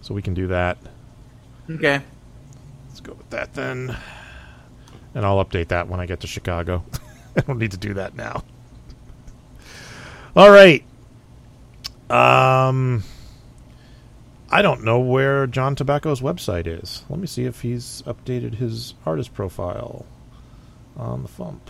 [0.00, 0.78] So we can do that.
[1.70, 2.00] okay.
[2.88, 3.96] Let's go with that then,
[5.16, 6.84] and I'll update that when I get to Chicago.
[7.36, 8.44] I don't need to do that now.
[10.36, 10.84] All right.
[12.10, 13.02] Um.
[14.48, 17.02] I don't know where John Tabacco's website is.
[17.08, 20.06] Let me see if he's updated his artist profile
[20.96, 21.60] on the Fump.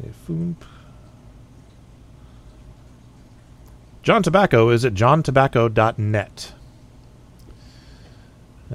[0.00, 0.56] The Foomp.
[4.02, 6.52] John Tobacco is at johntabacco.net.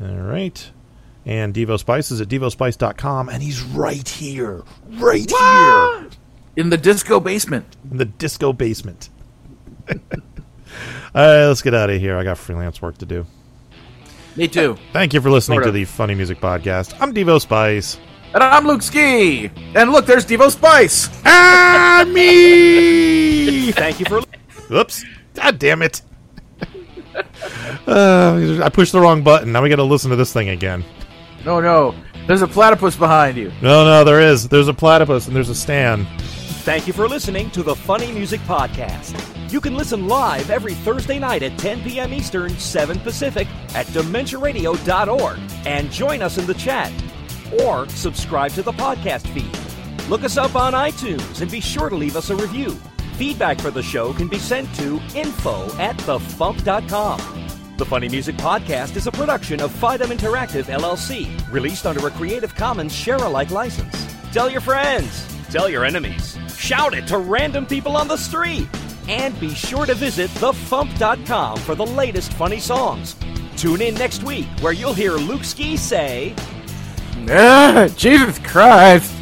[0.02, 0.72] All right.
[1.26, 4.64] And Devo Spice is at devospice.com, and he's right here.
[4.92, 6.10] Right here.
[6.56, 7.76] In the disco basement.
[7.92, 9.10] In the disco basement.
[9.90, 9.96] All
[11.16, 12.18] right, let's get out of here.
[12.18, 13.26] I got freelance work to do.
[14.36, 14.78] Me too.
[14.94, 16.96] Thank you for listening Sort to the Funny Music Podcast.
[17.02, 17.98] I'm Devo Spice.
[18.34, 19.50] And I'm Luke Ski.
[19.76, 21.10] And look, there's Devo Spice.
[21.26, 23.72] Ah, me.
[23.72, 24.22] Thank you for.
[24.72, 25.06] Oops.
[25.34, 26.02] God damn it.
[27.88, 29.52] Uh, I pushed the wrong button.
[29.52, 30.86] Now we got to listen to this thing again.
[31.46, 31.96] No, no.
[32.28, 33.52] There's a platypus behind you.
[33.62, 34.48] No, no, there is.
[34.48, 36.08] There's a platypus and there's a stand.
[36.64, 39.20] Thank you for listening to the Funny Music Podcast.
[39.52, 42.14] You can listen live every Thursday night at 10 p.m.
[42.14, 46.92] Eastern, 7 Pacific at DementiaRadio.org and join us in the chat.
[47.64, 50.08] Or subscribe to the podcast feed.
[50.08, 52.72] Look us up on iTunes and be sure to leave us a review.
[53.16, 57.20] Feedback for the show can be sent to info at thefump.com.
[57.80, 62.54] The Funny Music Podcast is a production of Fidem Interactive LLC, released under a Creative
[62.54, 64.14] Commons share-alike license.
[64.34, 68.68] Tell your friends, tell your enemies, shout it to random people on the street,
[69.08, 73.16] and be sure to visit thefump.com for the latest funny songs.
[73.56, 76.36] Tune in next week where you'll hear Luke Ski say,
[77.30, 79.19] Ah, Jesus Christ.